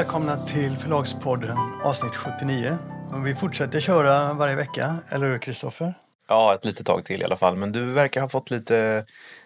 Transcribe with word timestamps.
välkomna 0.00 0.36
till 0.36 0.76
Förlagspodden 0.76 1.56
avsnitt 1.84 2.16
79. 2.16 2.78
Och 3.12 3.26
vi 3.26 3.34
fortsätter 3.34 3.80
köra 3.80 4.32
varje 4.32 4.54
vecka, 4.54 4.96
eller 5.08 5.26
hur 5.26 5.38
Kristoffer? 5.38 5.94
Ja, 6.28 6.54
ett 6.54 6.64
litet 6.64 6.86
tag 6.86 7.04
till 7.04 7.20
i 7.22 7.24
alla 7.24 7.36
fall. 7.36 7.56
Men 7.56 7.72
du 7.72 7.84
verkar 7.84 8.20
ha 8.20 8.28
fått 8.28 8.50
lite 8.50 9.04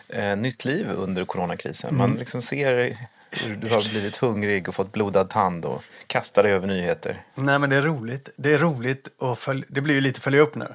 eh, 0.08 0.36
nytt 0.36 0.64
liv 0.64 0.90
under 0.90 1.24
coronakrisen. 1.24 1.96
Man 1.96 2.14
liksom 2.14 2.42
ser 2.42 2.96
hur 3.30 3.56
du 3.56 3.68
har 3.70 3.90
blivit 3.90 4.16
hungrig 4.16 4.68
och 4.68 4.74
fått 4.74 4.92
blodad 4.92 5.28
tand 5.30 5.64
och 5.64 5.82
kastar 6.06 6.42
dig 6.42 6.52
över 6.52 6.66
nyheter. 6.66 7.22
Nej, 7.34 7.58
men 7.58 7.70
det 7.70 7.76
är 7.76 7.82
roligt. 7.82 8.28
Det 8.36 8.52
är 8.52 8.58
roligt 8.58 9.08
och 9.18 9.38
följ... 9.38 9.64
det 9.68 9.80
blir 9.80 9.94
ju 9.94 10.00
lite 10.00 10.20
följa 10.20 10.40
upp 10.40 10.54
nu. 10.54 10.66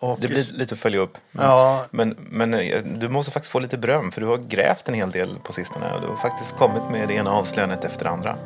Och 0.00 0.20
Det 0.20 0.28
blir 0.28 0.52
lite 0.52 0.74
att 0.74 0.80
följa 0.80 1.00
upp. 1.00 1.18
Men, 1.30 1.46
Ja. 1.46 1.86
men, 1.90 2.16
men 2.18 2.54
eh, 2.54 2.82
du 2.82 3.08
måste 3.08 3.32
faktiskt 3.32 3.52
få 3.52 3.58
lite 3.58 3.78
beröm 3.78 4.12
för 4.12 4.20
du 4.20 4.26
har 4.26 4.38
grävt 4.38 4.88
en 4.88 4.94
hel 4.94 5.10
del 5.10 5.38
på 5.44 5.52
sistone. 5.52 5.86
Du 6.00 6.06
har 6.06 6.16
faktiskt 6.16 6.56
kommit 6.56 6.82
med 6.90 7.08
det 7.08 7.14
ena 7.14 7.30
avslöjandet 7.30 7.84
efter 7.84 8.04
det 8.04 8.10
andra. 8.10 8.38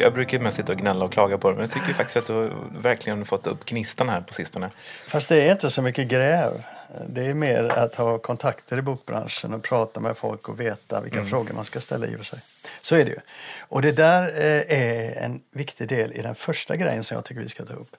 Jag 0.00 0.12
brukar 0.14 0.38
mest 0.38 0.56
sitta 0.56 0.72
och 0.72 0.78
gnälla 0.78 1.04
och 1.04 1.12
klaga 1.12 1.38
på 1.38 1.48
det, 1.48 1.54
men 1.54 1.62
jag 1.62 1.70
tycker 1.70 1.92
faktiskt 1.92 2.16
att 2.16 2.26
du 2.26 2.50
verkligen 2.78 3.24
fått 3.24 3.46
upp 3.46 3.64
gnistan 3.64 4.08
här 4.08 4.20
på 4.20 4.34
sistone. 4.34 4.70
Fast 5.06 5.28
det 5.28 5.42
är 5.48 5.52
inte 5.52 5.70
så 5.70 5.82
mycket 5.82 6.08
gräv. 6.08 6.62
Det 7.08 7.26
är 7.26 7.34
mer 7.34 7.64
att 7.64 7.94
ha 7.94 8.18
kontakter 8.18 8.78
i 8.78 8.82
bokbranschen 8.82 9.54
och 9.54 9.62
prata 9.62 10.00
med 10.00 10.16
folk 10.16 10.48
och 10.48 10.60
veta 10.60 11.00
vilka 11.00 11.18
Mm. 11.18 11.30
frågor 11.30 11.54
man 11.54 11.64
ska 11.64 11.80
ställa 11.80 12.06
i 12.06 12.14
och 12.14 12.18
för 12.18 12.24
sig. 12.24 12.38
Så 12.80 12.96
är 12.96 13.04
det 13.04 13.10
ju. 13.10 13.18
Och 13.68 13.82
det 13.82 13.92
där 13.92 14.22
eh, 14.22 14.78
är 14.78 15.24
en 15.24 15.40
viktig 15.52 15.88
del 15.88 16.12
i 16.12 16.22
den 16.22 16.34
första 16.34 16.76
grejen 16.76 17.04
som 17.04 17.14
jag 17.14 17.24
tycker 17.24 17.40
vi 17.40 17.48
ska 17.48 17.64
ta 17.64 17.74
upp. 17.74 17.96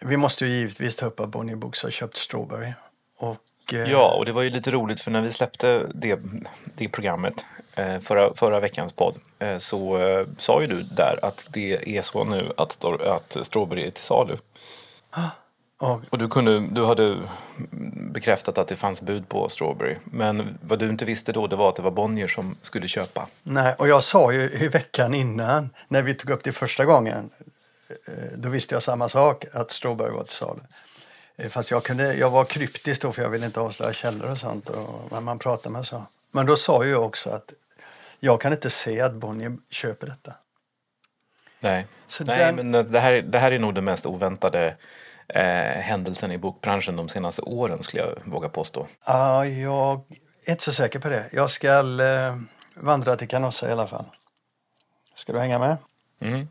Vi 0.00 0.16
måste 0.16 0.46
ju 0.46 0.50
givetvis 0.50 0.96
ta 0.96 1.06
upp 1.06 1.20
att 1.20 1.28
Bonnier 1.28 1.56
Books 1.56 1.82
har 1.82 1.90
köpt 1.90 2.16
Strawberry. 2.16 2.72
Och, 3.18 3.36
Ja, 3.72 4.14
och 4.18 4.24
det 4.24 4.32
var 4.32 4.42
ju 4.42 4.50
lite 4.50 4.70
roligt 4.70 5.00
för 5.00 5.10
när 5.10 5.20
vi 5.20 5.32
släppte 5.32 5.86
det, 5.94 6.20
det 6.74 6.88
programmet 6.88 7.46
eh, 7.74 7.98
förra, 8.00 8.34
förra 8.34 8.60
veckans 8.60 8.92
podd 8.92 9.14
eh, 9.38 9.58
så 9.58 9.96
eh, 9.96 10.26
sa 10.38 10.60
ju 10.60 10.66
du 10.66 10.82
där 10.82 11.18
att 11.22 11.46
det 11.50 11.96
är 11.98 12.02
så 12.02 12.24
nu 12.24 12.52
att, 12.56 12.84
att 12.84 13.36
Strawberry 13.42 13.86
är 13.86 13.90
till 13.90 14.04
salu. 14.04 14.36
och, 15.80 16.00
Och 16.10 16.18
du, 16.18 16.28
kunde, 16.28 16.60
du 16.60 16.84
hade 16.84 17.16
bekräftat 18.10 18.58
att 18.58 18.68
det 18.68 18.76
fanns 18.76 19.02
bud 19.02 19.28
på 19.28 19.48
Strawberry. 19.48 19.96
Men 20.04 20.58
vad 20.62 20.78
du 20.78 20.88
inte 20.88 21.04
visste 21.04 21.32
då 21.32 21.46
det 21.46 21.56
var 21.56 21.68
att 21.68 21.76
det 21.76 21.82
var 21.82 21.90
Bonnier 21.90 22.28
som 22.28 22.56
skulle 22.62 22.88
köpa. 22.88 23.26
nej, 23.42 23.74
och 23.78 23.88
jag 23.88 24.02
sa 24.02 24.32
ju 24.32 24.42
i 24.42 24.68
veckan 24.68 25.14
innan, 25.14 25.70
när 25.88 26.02
vi 26.02 26.14
tog 26.14 26.30
upp 26.30 26.44
det 26.44 26.52
första 26.52 26.84
gången, 26.84 27.30
eh, 28.08 28.14
då 28.36 28.48
visste 28.48 28.74
jag 28.74 28.82
samma 28.82 29.08
sak, 29.08 29.44
att 29.52 29.70
Strawberry 29.70 30.10
var 30.10 30.22
till 30.22 30.32
salu. 30.32 30.60
Eh, 31.36 31.48
Fast 31.48 31.70
jag, 31.70 31.84
kunde, 31.84 32.14
jag 32.14 32.30
var 32.30 32.44
kryptisk 32.44 33.02
då 33.02 33.12
för 33.12 33.22
jag 33.22 33.30
ville 33.30 33.46
inte 33.46 33.60
avslöja 33.60 33.92
källor 33.92 34.30
och 34.30 34.38
sånt. 34.38 34.68
Och, 34.68 35.12
men 35.12 35.24
man 35.24 35.38
pratar 35.38 35.70
med 35.70 35.86
så. 35.86 36.02
Men 36.32 36.46
då 36.46 36.56
sa 36.56 36.84
ju 36.84 36.90
jag 36.90 37.02
också 37.04 37.30
att 37.30 37.52
jag 38.20 38.40
kan 38.40 38.52
inte 38.52 38.70
se 38.70 39.00
att 39.00 39.14
Bonnier 39.14 39.56
köper 39.70 40.06
detta. 40.06 40.34
Nej, 41.60 41.86
Så 42.08 42.24
Nej 42.24 42.38
den- 42.38 42.70
men 42.70 42.92
det 42.92 43.00
här, 43.00 43.12
det 43.12 43.38
här 43.38 43.52
är 43.52 43.58
nog 43.58 43.74
den 43.74 43.84
mest 43.84 44.06
oväntade 44.06 44.76
eh, 45.28 45.42
händelsen 45.82 46.32
i 46.32 46.38
bokbranschen 46.38 46.96
de 46.96 47.08
senaste 47.08 47.42
åren 47.42 47.82
skulle 47.82 48.02
jag 48.02 48.14
våga 48.24 48.48
påstå. 48.48 48.86
Ja, 49.06 49.46
jag 49.46 50.00
är 50.44 50.50
inte 50.50 50.64
så 50.64 50.72
säker 50.72 50.98
på 50.98 51.08
det. 51.08 51.28
Jag 51.32 51.50
ska 51.50 51.78
eh, 52.02 52.36
vandra 52.74 53.16
till 53.16 53.28
Canossa 53.28 53.68
i 53.68 53.72
alla 53.72 53.86
fall. 53.86 54.04
Ska 55.14 55.32
du 55.32 55.38
hänga 55.38 55.58
med? 55.58 55.76
Mm. 56.20 56.48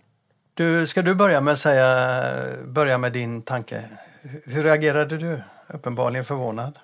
Du, 0.57 0.87
ska 0.87 1.01
du 1.01 1.15
börja 1.15 1.41
med 1.41 1.51
att 1.51 1.59
säga, 1.59 2.33
börja 2.65 2.97
med 2.97 3.13
din 3.13 3.41
tanke? 3.41 3.83
Hur- 4.21 4.63
reagerade 4.63 5.17
du? 5.17 5.39
Uppenbarligen 5.67 6.25
förvånad. 6.25 6.79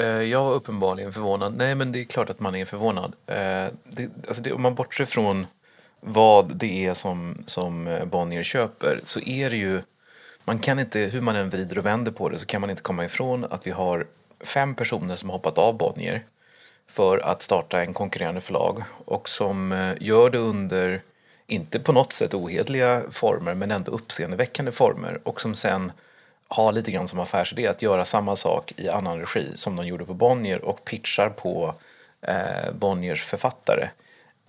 Eh, 0.00 0.06
jag 0.06 0.44
var 0.44 0.52
uppenbarligen 0.52 1.12
förvånad. 1.12 1.54
Nej, 1.56 1.74
men 1.74 1.92
det 1.92 2.00
är 2.00 2.04
klart 2.04 2.30
att 2.30 2.40
man 2.40 2.54
är 2.54 2.64
förvånad. 2.64 3.12
Eh, 3.26 3.66
det, 3.84 4.08
alltså 4.26 4.42
det, 4.42 4.52
om 4.52 4.62
man 4.62 4.74
bortser 4.74 5.04
från 5.04 5.46
vad 6.00 6.56
det 6.56 6.86
är 6.86 6.94
som, 6.94 7.42
som 7.46 7.86
eh, 7.86 8.04
Bonnier 8.04 8.42
köper 8.42 9.00
så 9.02 9.20
är 9.20 9.50
det 9.50 9.56
ju... 9.56 9.82
Man 10.44 10.58
kan 10.58 10.78
inte, 10.78 11.00
hur 11.00 11.20
man 11.20 11.36
än 11.36 11.50
vrider 11.50 11.78
och 11.78 11.86
vänder 11.86 12.12
på 12.12 12.28
det 12.28 12.38
så 12.38 12.46
kan 12.46 12.60
man 12.60 12.70
inte 12.70 12.82
komma 12.82 13.04
ifrån 13.04 13.44
att 13.44 13.66
vi 13.66 13.70
har 13.70 14.06
fem 14.44 14.74
personer 14.74 15.16
som 15.16 15.30
har 15.30 15.36
hoppat 15.36 15.58
av 15.58 15.76
Bonnier 15.76 16.24
för 16.90 17.18
att 17.18 17.42
starta 17.42 17.80
en 17.82 17.94
konkurrerande 17.94 18.40
förlag 18.40 18.82
och 19.04 19.28
som 19.28 19.92
gör 20.00 20.30
det 20.30 20.38
under, 20.38 21.00
inte 21.48 21.80
på 21.80 21.92
något 21.92 22.12
sätt 22.12 22.34
ohederliga 22.34 23.02
former, 23.10 23.54
men 23.54 23.70
ändå 23.70 23.92
uppseendeväckande 23.92 24.72
former 24.72 25.18
och 25.24 25.40
som 25.40 25.54
sen 25.54 25.92
har 26.48 26.72
lite 26.72 26.90
grann 26.90 27.08
som 27.08 27.20
affärsidé 27.20 27.66
att 27.66 27.82
göra 27.82 28.04
samma 28.04 28.36
sak 28.36 28.72
i 28.76 28.88
annan 28.88 29.20
regi 29.20 29.46
som 29.54 29.76
de 29.76 29.86
gjorde 29.86 30.04
på 30.04 30.14
Bonnier 30.14 30.64
och 30.64 30.84
pitchar 30.84 31.28
på 31.30 31.74
eh, 32.22 32.72
Bonniers 32.72 33.24
författare. 33.24 33.88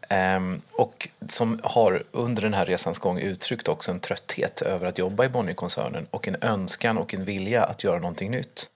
Ehm, 0.09 0.61
och 0.71 1.07
som 1.27 1.59
har 1.63 2.03
under 2.11 2.41
den 2.41 2.53
här 2.53 2.65
resans 2.65 2.99
gång 2.99 3.19
uttryckt 3.19 3.67
också 3.67 3.91
en 3.91 3.99
trötthet 3.99 4.61
över 4.61 4.87
att 4.87 4.97
jobba 4.97 5.25
i 5.25 5.29
Bonnierkoncernen 5.29 6.07
och 6.11 6.27
en 6.27 6.35
önskan 6.41 6.97
och 6.97 7.13
en 7.13 7.25
vilja 7.25 7.63
att 7.63 7.83
göra 7.83 7.99
någonting 7.99 8.31
nytt. 8.31 8.69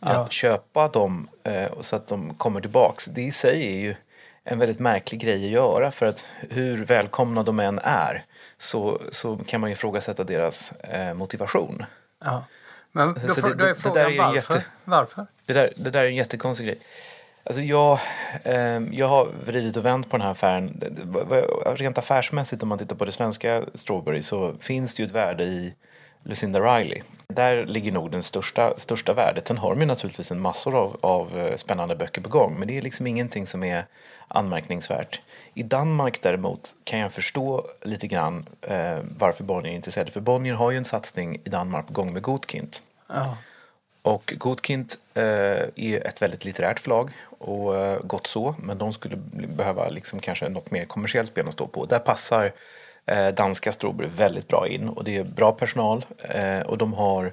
Att 0.00 0.12
Ja. 0.16 0.26
köpa 0.30 0.88
dem 0.88 1.28
eh, 1.44 1.80
så 1.80 1.96
att 1.96 2.06
de 2.06 2.34
kommer 2.34 2.60
tillbaks, 2.60 3.04
det 3.06 3.22
i 3.22 3.30
sig 3.32 3.66
är 3.66 3.80
ju 3.80 3.94
en 4.44 4.58
väldigt 4.58 4.78
märklig 4.78 5.20
grej 5.20 5.44
att 5.44 5.50
göra 5.50 5.90
för 5.90 6.06
att 6.06 6.28
hur 6.50 6.84
välkomna 6.84 7.42
de 7.42 7.60
än 7.60 7.78
är 7.78 8.22
så, 8.58 9.00
så 9.10 9.36
kan 9.36 9.60
man 9.60 9.70
ju 9.70 9.74
ifrågasätta 9.74 10.24
deras 10.24 10.72
eh, 10.72 11.14
motivation. 11.14 11.84
Ja. 12.24 12.44
Men 12.92 13.14
då, 13.14 13.20
får- 13.20 13.48
det- 13.48 13.54
då 13.54 13.64
är 13.64 13.68
det- 13.68 13.68
det 13.68 13.74
frågan 13.74 13.94
där 13.94 14.04
är 14.06 14.10
ju 14.10 14.18
varför? 14.18 14.34
jätte- 14.54 14.66
Varför? 14.84 15.26
Det 15.46 15.52
där, 15.52 15.70
det 15.76 15.90
där 15.90 16.02
är 16.02 16.06
en 16.08 16.14
jättekonstig 16.14 16.66
grej. 16.66 16.78
Alltså 17.44 17.62
jag, 17.62 17.98
eh, 18.42 18.54
jag 18.92 19.06
har 19.08 19.28
vridit 19.46 19.76
och 19.76 19.84
vänt 19.84 20.10
på 20.10 20.16
den 20.16 20.24
här 20.24 20.32
affären. 20.32 20.78
Det- 20.78 20.88
det- 20.90 21.46
Rent 21.74 21.98
affärsmässigt 21.98 22.62
om 22.62 22.68
man 22.68 22.78
tittar 22.78 22.96
på 22.96 23.04
det 23.04 23.12
svenska 23.12 23.62
Strawberry 23.74 24.22
så 24.22 24.54
finns 24.60 24.94
det 24.94 25.02
ju 25.02 25.06
ett 25.06 25.12
värde 25.12 25.44
i 25.44 25.74
Lucinda 26.24 26.60
Riley. 26.60 27.02
Där 27.28 27.64
ligger 27.66 27.92
nog 27.92 28.10
den 28.10 28.22
största, 28.22 28.74
största 28.76 29.14
värdet. 29.14 29.48
Sen 29.48 29.58
har 29.58 29.70
de 29.70 29.80
ju 29.80 29.86
naturligtvis 29.86 30.30
en 30.30 30.40
massor 30.40 30.74
av, 30.76 30.96
av 31.00 31.38
eh, 31.38 31.54
spännande 31.56 31.96
böcker 31.96 32.20
på 32.22 32.28
gång 32.28 32.58
men 32.58 32.68
det 32.68 32.78
är 32.78 32.82
liksom 32.82 33.06
ingenting 33.06 33.46
som 33.46 33.62
är 33.64 33.84
anmärkningsvärt. 34.32 35.20
I 35.54 35.62
Danmark 35.62 36.22
däremot 36.22 36.74
kan 36.84 36.98
jag 36.98 37.12
förstå 37.12 37.66
lite 37.82 38.06
grann 38.06 38.48
eh, 38.60 38.98
varför 39.18 39.44
Bonnier 39.44 39.72
är 39.72 39.76
intresserade. 39.76 40.10
För 40.10 40.20
Bonnier 40.20 40.54
har 40.54 40.70
ju 40.70 40.76
en 40.76 40.84
satsning 40.84 41.40
i 41.44 41.48
Danmark 41.48 41.86
på 41.86 41.92
gång 41.92 42.12
med 42.12 42.22
Godkind. 42.22 42.76
Ja. 43.08 43.36
Och 44.02 44.34
Godkind 44.38 44.92
eh, 45.14 45.22
är 45.74 46.06
ett 46.06 46.22
väldigt 46.22 46.44
litterärt 46.44 46.80
förlag 46.80 47.10
och 47.38 47.76
eh, 47.76 47.98
gott 48.02 48.26
så, 48.26 48.54
men 48.58 48.78
de 48.78 48.92
skulle 48.92 49.16
behöva 49.56 49.88
liksom 49.88 50.20
kanske 50.20 50.48
något 50.48 50.70
mer 50.70 50.84
kommersiellt 50.84 51.34
ben 51.34 51.48
att 51.48 51.54
stå 51.54 51.66
på. 51.66 51.86
Där 51.86 51.98
passar 51.98 52.52
eh, 53.06 53.28
danska 53.28 53.72
Strawberry 53.72 54.08
väldigt 54.08 54.48
bra 54.48 54.68
in 54.68 54.88
och 54.88 55.04
det 55.04 55.16
är 55.16 55.24
bra 55.24 55.52
personal 55.52 56.04
eh, 56.18 56.60
och 56.60 56.78
de 56.78 56.92
har 56.92 57.32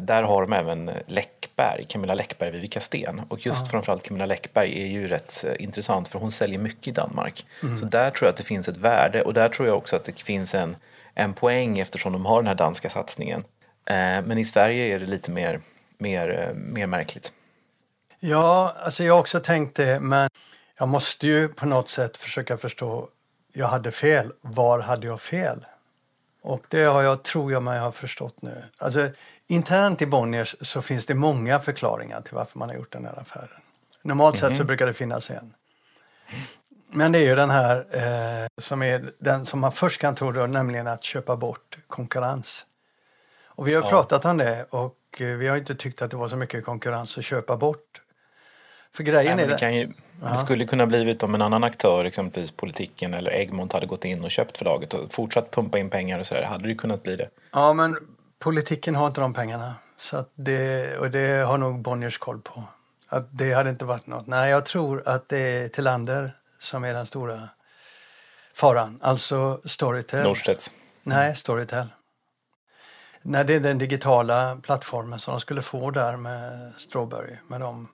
där 0.00 0.22
har 0.22 0.42
de 0.42 0.52
även 0.52 0.90
Läckberg, 1.06 1.84
Camilla 1.88 2.14
Läckberg, 2.14 2.50
Vivica 2.50 2.80
Sten. 2.80 3.22
Och 3.28 3.46
just 3.46 3.68
framförallt 3.68 4.02
Camilla 4.02 4.26
Läckberg 4.26 4.82
är 4.82 4.86
ju 4.86 5.08
rätt 5.08 5.44
eh, 5.48 5.64
intressant 5.64 6.08
för 6.08 6.18
hon 6.18 6.30
säljer 6.30 6.58
mycket 6.58 6.88
i 6.88 6.90
Danmark. 6.90 7.46
Så 7.80 7.86
där 7.86 8.10
tror 8.10 8.26
jag 8.26 8.30
att 8.30 8.36
det 8.36 8.42
finns 8.42 8.68
ett 8.68 8.76
värde 8.76 9.22
och 9.22 9.34
där 9.34 9.48
tror 9.48 9.68
jag 9.68 9.76
också 9.76 9.96
att 9.96 10.04
det 10.04 10.20
finns 10.20 10.54
en, 10.54 10.76
en 11.14 11.34
poäng 11.34 11.78
eftersom 11.78 12.12
de 12.12 12.26
har 12.26 12.36
den 12.36 12.46
här 12.46 12.54
danska 12.54 12.90
satsningen. 12.90 13.44
Eh, 13.84 14.22
men 14.22 14.38
i 14.38 14.44
Sverige 14.44 14.94
är 14.94 15.00
det 15.00 15.06
lite 15.06 15.30
mer, 15.30 15.60
mer, 15.98 16.48
eh, 16.48 16.54
mer 16.54 16.86
märkligt. 16.86 17.32
Ja, 18.20 18.74
alltså 18.84 19.04
jag 19.04 19.14
har 19.14 19.20
också 19.20 19.40
tänkt 19.40 19.76
det, 19.76 20.00
men 20.00 20.30
jag 20.78 20.88
måste 20.88 21.26
ju 21.26 21.48
på 21.48 21.66
något 21.66 21.88
sätt 21.88 22.16
försöka 22.16 22.56
förstå. 22.56 23.08
Jag 23.52 23.66
hade 23.66 23.92
fel. 23.92 24.32
Var 24.40 24.80
hade 24.80 25.06
jag 25.06 25.20
fel? 25.20 25.66
Och 26.42 26.64
det 26.68 26.84
har 26.84 27.02
jag, 27.02 27.22
tror 27.22 27.52
jag 27.52 27.62
mig 27.62 27.80
ha 27.80 27.92
förstått 27.92 28.42
nu. 28.42 28.64
Alltså, 28.78 29.08
internt 29.50 30.02
i 30.02 30.06
Bonniers 30.06 30.56
så 30.60 30.82
finns 30.82 31.06
det 31.06 31.14
många 31.14 31.58
förklaringar 31.60 32.20
till 32.20 32.34
varför 32.34 32.58
man 32.58 32.68
har 32.68 32.76
gjort 32.76 32.92
den 32.92 33.04
här 33.04 33.20
affären. 33.20 33.48
Normalt 34.02 34.38
sett 34.38 34.56
så 34.56 34.64
brukar 34.64 34.86
det 34.86 34.92
finnas 34.92 35.30
en. 35.30 35.54
Men 36.92 37.12
det 37.12 37.18
är 37.18 37.22
ju 37.28 37.34
den 37.34 37.50
här 37.50 37.76
eh, 37.90 38.46
som 38.60 38.82
är 38.82 39.04
den 39.18 39.46
som 39.46 39.60
man 39.60 39.72
först 39.72 40.00
kan 40.00 40.14
tro 40.14 40.32
då, 40.32 40.46
nämligen 40.46 40.86
att 40.86 41.04
köpa 41.04 41.36
bort 41.36 41.78
konkurrens. 41.86 42.66
Och 43.44 43.68
vi 43.68 43.74
har 43.74 43.82
Ja. 43.82 43.88
pratat 43.88 44.24
om 44.24 44.36
det 44.36 44.66
och 44.70 44.96
eh, 45.18 45.26
vi 45.26 45.48
har 45.48 45.56
inte 45.56 45.74
tyckt 45.74 46.02
att 46.02 46.10
det 46.10 46.16
var 46.16 46.28
så 46.28 46.36
mycket 46.36 46.64
konkurrens 46.64 47.18
att 47.18 47.24
köpa 47.24 47.56
bort. 47.56 48.00
För 48.92 49.02
grejen 49.02 49.36
Nej, 49.36 49.44
är 49.44 49.58
det, 49.58 49.70
ju, 49.72 49.92
det 50.30 50.36
skulle 50.36 50.66
kunna 50.66 50.86
blivit 50.86 51.22
om 51.22 51.34
en 51.34 51.42
annan 51.42 51.64
aktör, 51.64 52.04
exempelvis 52.04 52.50
politiken 52.50 53.14
eller 53.14 53.30
Egmont, 53.30 53.72
hade 53.72 53.86
gått 53.86 54.04
in 54.04 54.24
och 54.24 54.30
köpt 54.30 54.58
förlaget 54.58 54.94
och 54.94 55.12
fortsatt 55.12 55.50
pumpa 55.50 55.78
in 55.78 55.90
pengar 55.90 56.18
och 56.18 56.26
sådär. 56.26 56.42
Hade 56.42 56.68
det 56.68 56.74
kunnat 56.74 57.02
bli 57.02 57.16
det. 57.16 57.28
Ja, 57.52 57.72
men 57.72 57.96
politiken 58.40 58.94
har 58.94 59.06
inte 59.06 59.20
de 59.20 59.34
pengarna. 59.34 59.74
Så 59.96 60.24
det, 60.34 60.96
och 60.98 61.10
det 61.10 61.46
har 61.46 61.58
nog 61.58 61.80
Bonniers 61.82 62.18
koll 62.18 62.40
på. 62.40 62.62
Att 63.08 63.28
det 63.30 63.52
hade 63.52 63.70
inte 63.70 63.84
varit 63.84 64.06
något. 64.06 64.26
Nej, 64.26 64.50
jag 64.50 64.64
tror 64.64 65.08
att 65.08 65.28
det 65.28 65.38
är 65.38 65.68
Tillander 65.68 66.32
som 66.58 66.84
är 66.84 66.94
den 66.94 67.06
stora 67.06 67.48
faran. 68.54 68.98
Alltså 69.02 69.60
Storytel. 69.64 70.22
Norstedts. 70.22 70.70
Nej, 71.02 71.36
Storytel. 71.36 71.86
När 73.22 73.44
det 73.44 73.54
är 73.54 73.60
den 73.60 73.78
digitala 73.78 74.60
plattformen 74.62 75.18
som 75.18 75.34
de 75.34 75.40
skulle 75.40 75.62
få 75.62 75.90
där 75.90 76.16
med 76.16 76.72
Strawberry. 76.78 77.36
Med 77.48 77.60
de 77.60 77.88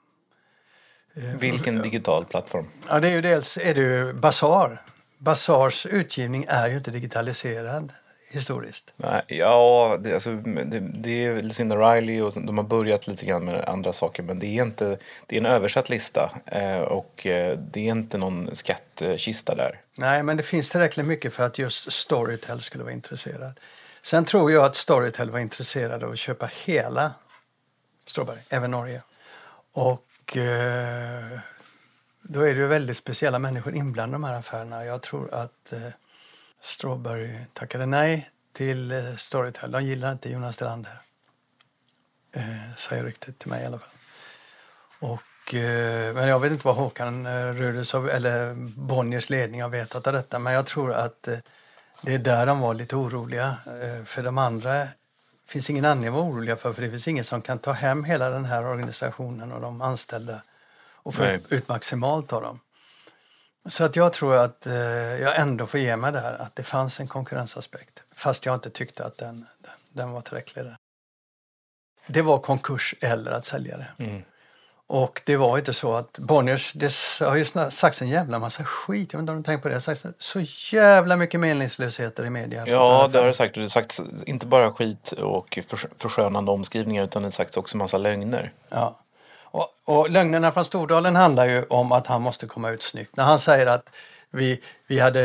Vilken 1.14 1.82
digital 1.82 2.24
plattform? 2.24 2.68
Ja, 2.88 3.00
det 3.00 3.08
är 3.08 3.12
ju 3.12 3.20
dels 3.20 3.58
är 3.58 3.74
det 3.74 3.80
ju 3.80 4.12
Bazaar. 4.12 4.82
Bazaars 5.18 5.86
utgivning 5.86 6.44
är 6.48 6.68
ju 6.68 6.76
inte 6.76 6.90
digitaliserad 6.90 7.92
historiskt. 8.30 8.92
Nej, 8.96 9.22
ja, 9.26 9.98
det, 10.00 10.14
alltså, 10.14 10.32
det, 10.32 10.80
det 10.80 11.24
är 11.24 11.42
Lucinda 11.42 11.76
Riley 11.76 12.20
och 12.20 12.32
de 12.42 12.58
har 12.58 12.64
börjat 12.64 13.06
lite 13.06 13.26
grann 13.26 13.44
med 13.44 13.68
andra 13.68 13.92
saker 13.92 14.22
men 14.22 14.38
det 14.38 14.46
är 14.46 14.62
inte, 14.62 14.98
det 15.26 15.36
är 15.36 15.40
en 15.40 15.46
översatt 15.46 15.88
lista 15.88 16.30
eh, 16.46 16.80
och 16.80 17.26
eh, 17.26 17.58
det 17.58 17.80
är 17.80 17.90
inte 17.90 18.18
någon 18.18 18.54
skattkista 18.54 19.54
där. 19.54 19.80
Nej, 19.94 20.22
men 20.22 20.36
det 20.36 20.42
finns 20.42 20.70
tillräckligt 20.70 21.06
mycket 21.06 21.32
för 21.32 21.44
att 21.44 21.58
just 21.58 21.92
Storytel 21.92 22.60
skulle 22.60 22.84
vara 22.84 22.94
intresserad. 22.94 23.60
Sen 24.02 24.24
tror 24.24 24.52
jag 24.52 24.64
att 24.64 24.74
Storytel 24.74 25.30
var 25.30 25.38
intresserad 25.38 26.04
av 26.04 26.10
att 26.10 26.18
köpa 26.18 26.50
hela 26.64 27.14
Strawberry, 28.06 28.40
även 28.50 28.70
Norge. 28.70 29.02
Och 29.72 30.36
eh, 30.36 31.38
då 32.22 32.40
är 32.40 32.54
det 32.54 32.60
ju 32.60 32.66
väldigt 32.66 32.96
speciella 32.96 33.38
människor 33.38 33.74
inblandade 33.74 34.10
i 34.10 34.22
de 34.22 34.24
här 34.24 34.38
affärerna. 34.38 34.84
Jag 34.84 35.02
tror 35.02 35.34
att 35.34 35.72
eh, 35.72 35.88
Strawberry 36.66 37.38
tackade 37.52 37.86
nej 37.86 38.30
till 38.52 38.92
eh, 38.92 39.16
Storytel. 39.16 39.70
De 39.70 39.84
gillar 39.84 40.12
inte 40.12 40.30
Jonas 40.30 40.56
Delander. 40.56 41.00
Eh, 42.32 42.74
säger 42.76 43.04
ryktet 43.04 43.38
till 43.38 43.50
mig 43.50 43.62
i 43.62 43.66
alla 43.66 43.78
fall. 43.78 43.88
Och, 44.98 45.54
eh, 45.54 46.14
men 46.14 46.28
jag 46.28 46.40
vet 46.40 46.52
inte 46.52 46.66
vad 46.66 46.76
Håkan 46.76 47.26
eh, 47.26 47.52
Rudels 47.52 47.94
eller 47.94 48.54
Bonniers 48.76 49.30
ledning 49.30 49.62
har 49.62 49.68
vetat 49.68 50.06
av 50.06 50.12
detta. 50.12 50.38
Men 50.38 50.52
jag 50.52 50.66
tror 50.66 50.92
att 50.92 51.28
eh, 51.28 51.38
det 52.02 52.14
är 52.14 52.18
där 52.18 52.46
de 52.46 52.60
var 52.60 52.74
lite 52.74 52.96
oroliga. 52.96 53.56
Eh, 53.66 54.04
för 54.04 54.22
de 54.22 54.38
andra 54.38 54.88
finns 55.46 55.70
ingen 55.70 55.84
anledning 55.84 56.08
att 56.08 56.14
vara 56.14 56.24
oroliga 56.24 56.56
för. 56.56 56.72
För 56.72 56.82
det 56.82 56.90
finns 56.90 57.08
ingen 57.08 57.24
som 57.24 57.42
kan 57.42 57.58
ta 57.58 57.72
hem 57.72 58.04
hela 58.04 58.30
den 58.30 58.44
här 58.44 58.66
organisationen 58.66 59.52
och 59.52 59.60
de 59.60 59.80
anställda 59.82 60.42
och 60.92 61.14
få 61.14 61.24
ut 61.50 61.68
maximalt 61.68 62.32
av 62.32 62.42
dem. 62.42 62.60
Så 63.68 63.84
att 63.84 63.96
jag 63.96 64.12
tror 64.12 64.36
att 64.36 64.66
eh, 64.66 64.74
jag 65.22 65.36
ändå 65.36 65.66
får 65.66 65.80
ge 65.80 65.96
mig 65.96 66.12
där 66.12 66.42
att 66.42 66.56
det 66.56 66.62
fanns 66.62 67.00
en 67.00 67.08
konkurrensaspekt. 67.08 68.02
Fast 68.14 68.46
jag 68.46 68.54
inte 68.54 68.70
tyckte 68.70 69.04
att 69.04 69.18
den, 69.18 69.46
den, 69.58 69.70
den 69.92 70.10
var 70.12 70.20
tillräcklig 70.20 70.64
där. 70.64 70.76
Det 72.06 72.22
var 72.22 72.38
konkurs 72.38 72.94
eller 73.00 73.30
att 73.32 73.44
sälja 73.44 73.76
det. 73.76 74.04
Mm. 74.04 74.22
Och 74.88 75.22
det 75.24 75.36
var 75.36 75.58
inte 75.58 75.72
så 75.72 75.94
att 75.94 76.18
Bonniers, 76.18 76.72
det 76.72 76.92
har 77.20 77.36
ju 77.36 77.44
sagts 77.70 78.02
en 78.02 78.08
jävla 78.08 78.38
massa 78.38 78.64
skit, 78.64 79.12
jag 79.12 79.18
vet 79.18 79.22
inte 79.22 79.32
om 79.32 79.38
du 79.38 79.44
tänkt 79.44 79.62
på 79.62 79.68
det, 79.68 79.74
det 79.74 79.80
sagts 79.80 80.06
så 80.18 80.40
jävla 80.76 81.16
mycket 81.16 81.40
meningslösheter 81.40 82.24
i 82.24 82.30
media. 82.30 82.64
Ja, 82.66 83.08
det 83.12 83.18
har 83.18 83.26
det 83.26 83.32
sagt. 83.34 83.54
Det 83.54 83.60
har 83.60 83.68
sagts 83.68 84.02
inte 84.26 84.46
bara 84.46 84.72
skit 84.72 85.12
och 85.12 85.58
förs- 85.66 85.86
förskönande 85.96 86.50
omskrivningar 86.50 87.04
utan 87.04 87.22
det 87.22 87.26
har 87.26 87.30
sagts 87.30 87.56
också 87.56 87.76
massa 87.76 87.98
lögner. 87.98 88.52
Ja. 88.68 89.00
Och, 89.50 89.68
och 89.84 90.10
lögnerna 90.10 90.52
från 90.52 90.64
Stordalen 90.64 91.16
handlar 91.16 91.46
ju 91.46 91.62
om 91.62 91.92
att 91.92 92.06
han 92.06 92.22
måste 92.22 92.46
komma 92.46 92.70
ut 92.70 92.82
snyggt. 92.82 93.16
När 93.16 93.24
han 93.24 93.38
säger 93.38 93.66
att 93.66 93.88
vi, 94.30 94.62
vi 94.86 94.98
hade 94.98 95.22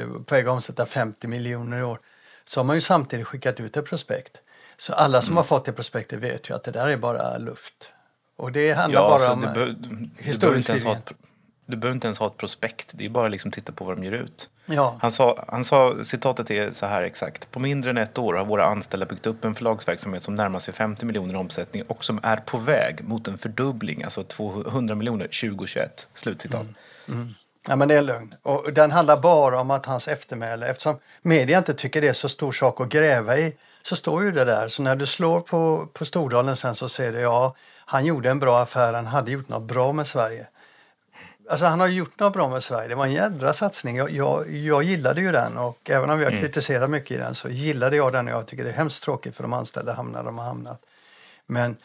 eh, 0.00 0.06
på 0.24 0.34
väg 0.34 0.46
att 0.46 0.52
omsätta 0.52 0.86
50 0.86 1.26
miljoner 1.26 1.78
i 1.78 1.82
år 1.82 1.98
så 2.44 2.60
har 2.60 2.64
man 2.64 2.76
ju 2.76 2.80
samtidigt 2.80 3.26
skickat 3.26 3.60
ut 3.60 3.76
ett 3.76 3.86
prospekt. 3.86 4.40
Så 4.76 4.92
alla 4.92 5.22
som 5.22 5.36
har 5.36 5.44
fått 5.44 5.64
det 5.64 5.72
prospektet 5.72 6.18
vet 6.18 6.50
ju 6.50 6.54
att 6.54 6.64
det 6.64 6.70
där 6.70 6.88
är 6.88 6.96
bara 6.96 7.38
luft. 7.38 7.88
Och 8.36 8.52
det 8.52 8.72
handlar 8.72 9.00
Ja, 9.00 9.08
bara 9.08 9.14
alltså, 9.14 9.30
om... 9.32 9.42
ha 9.42 10.22
historieskrivningen. 10.22 11.02
Du 11.66 11.76
behöver 11.76 11.94
inte 11.94 12.06
ens 12.06 12.18
ha 12.18 12.26
ett 12.26 12.36
prospekt. 12.36 12.92
Det 12.94 13.04
är 13.04 13.08
bara 13.08 13.28
liksom 13.28 13.50
titta 13.50 13.72
på 13.72 13.84
vad 13.84 13.96
de 13.96 14.04
ger 14.04 14.12
ut. 14.12 14.50
Ja. 14.66 14.96
Han 15.00 15.10
sa, 15.10 15.44
han 15.48 15.64
sa, 15.64 16.04
citatet 16.04 16.50
är 16.50 16.70
så 16.70 16.86
här 16.86 17.02
exakt. 17.02 17.50
På 17.50 17.60
mindre 17.60 17.90
än 17.90 17.98
ett 17.98 18.18
år 18.18 18.34
har 18.34 18.44
våra 18.44 18.64
anställda 18.64 19.06
byggt 19.06 19.26
upp 19.26 19.44
en 19.44 19.54
förlagsverksamhet 19.54 20.22
som 20.22 20.34
närmar 20.34 20.58
sig 20.58 20.74
50 20.74 21.06
miljoner 21.06 21.34
i 21.34 21.36
omsättning 21.36 21.82
och 21.82 22.04
som 22.04 22.20
är 22.22 22.36
på 22.36 22.58
väg 22.58 23.04
mot 23.04 23.28
en 23.28 23.38
fördubbling, 23.38 24.02
alltså 24.02 24.22
200 24.22 24.94
miljoner 24.94 25.24
2021. 25.24 26.08
Slutcitat. 26.14 26.66
Ja, 27.68 27.76
men 27.76 27.88
det 27.88 27.94
är 27.94 28.02
lögn. 28.02 28.34
Och 28.42 28.72
den 28.72 28.90
handlar 28.90 29.16
bara 29.16 29.60
om 29.60 29.70
att 29.70 29.86
hans 29.86 30.08
eftermäle, 30.08 30.66
eftersom 30.66 30.98
media 31.22 31.58
inte 31.58 31.74
tycker 31.74 32.00
det 32.00 32.08
är 32.08 32.12
så 32.12 32.28
stor 32.28 32.52
sak 32.52 32.80
att 32.80 32.88
gräva 32.88 33.36
i, 33.36 33.56
så 33.82 33.96
står 33.96 34.22
ju 34.22 34.32
det 34.32 34.44
där. 34.44 34.68
Så 34.68 34.82
när 34.82 34.96
du 34.96 35.06
slår 35.06 35.40
på, 35.40 35.88
på 35.92 36.04
Stordalen 36.04 36.56
sen 36.56 36.74
så 36.74 36.88
ser 36.88 37.12
du, 37.12 37.20
ja, 37.20 37.54
han 37.86 38.04
gjorde 38.04 38.30
en 38.30 38.38
bra 38.38 38.60
affär, 38.60 38.92
han 38.92 39.06
hade 39.06 39.30
gjort 39.30 39.48
något 39.48 39.62
bra 39.62 39.92
med 39.92 40.06
Sverige. 40.06 40.46
Alltså 41.48 41.66
han 41.66 41.80
har 41.80 41.88
gjort 41.88 42.20
något 42.20 42.32
bra 42.32 42.48
med 42.48 42.62
Sverige. 42.62 42.88
Det 42.88 42.94
var 42.94 43.06
en 43.06 43.12
jädra 43.12 43.52
satsning. 43.52 43.96
Jag, 43.96 44.10
jag, 44.10 44.50
jag 44.50 44.82
gillade 44.82 45.20
ju 45.20 45.32
den 45.32 45.58
och 45.58 45.90
även 45.90 46.10
om 46.10 46.18
vi 46.18 46.24
har 46.24 46.30
kritiserat 46.30 46.90
mycket 46.90 47.10
i 47.10 47.16
den 47.16 47.34
så 47.34 47.48
gillade 47.48 47.96
jag 47.96 48.12
den 48.12 48.28
och 48.28 48.34
jag 48.34 48.46
tycker 48.46 48.64
det 48.64 48.70
är 48.70 48.74
hemskt 48.74 49.04
tråkigt 49.04 49.36
för 49.36 49.42
de 49.42 49.52
anställda 49.52 49.92
hamnar 49.92 50.18
där 50.18 50.24
de 50.24 50.38
har 50.38 50.44
hamnat. 50.44 50.86
Men 51.46 51.76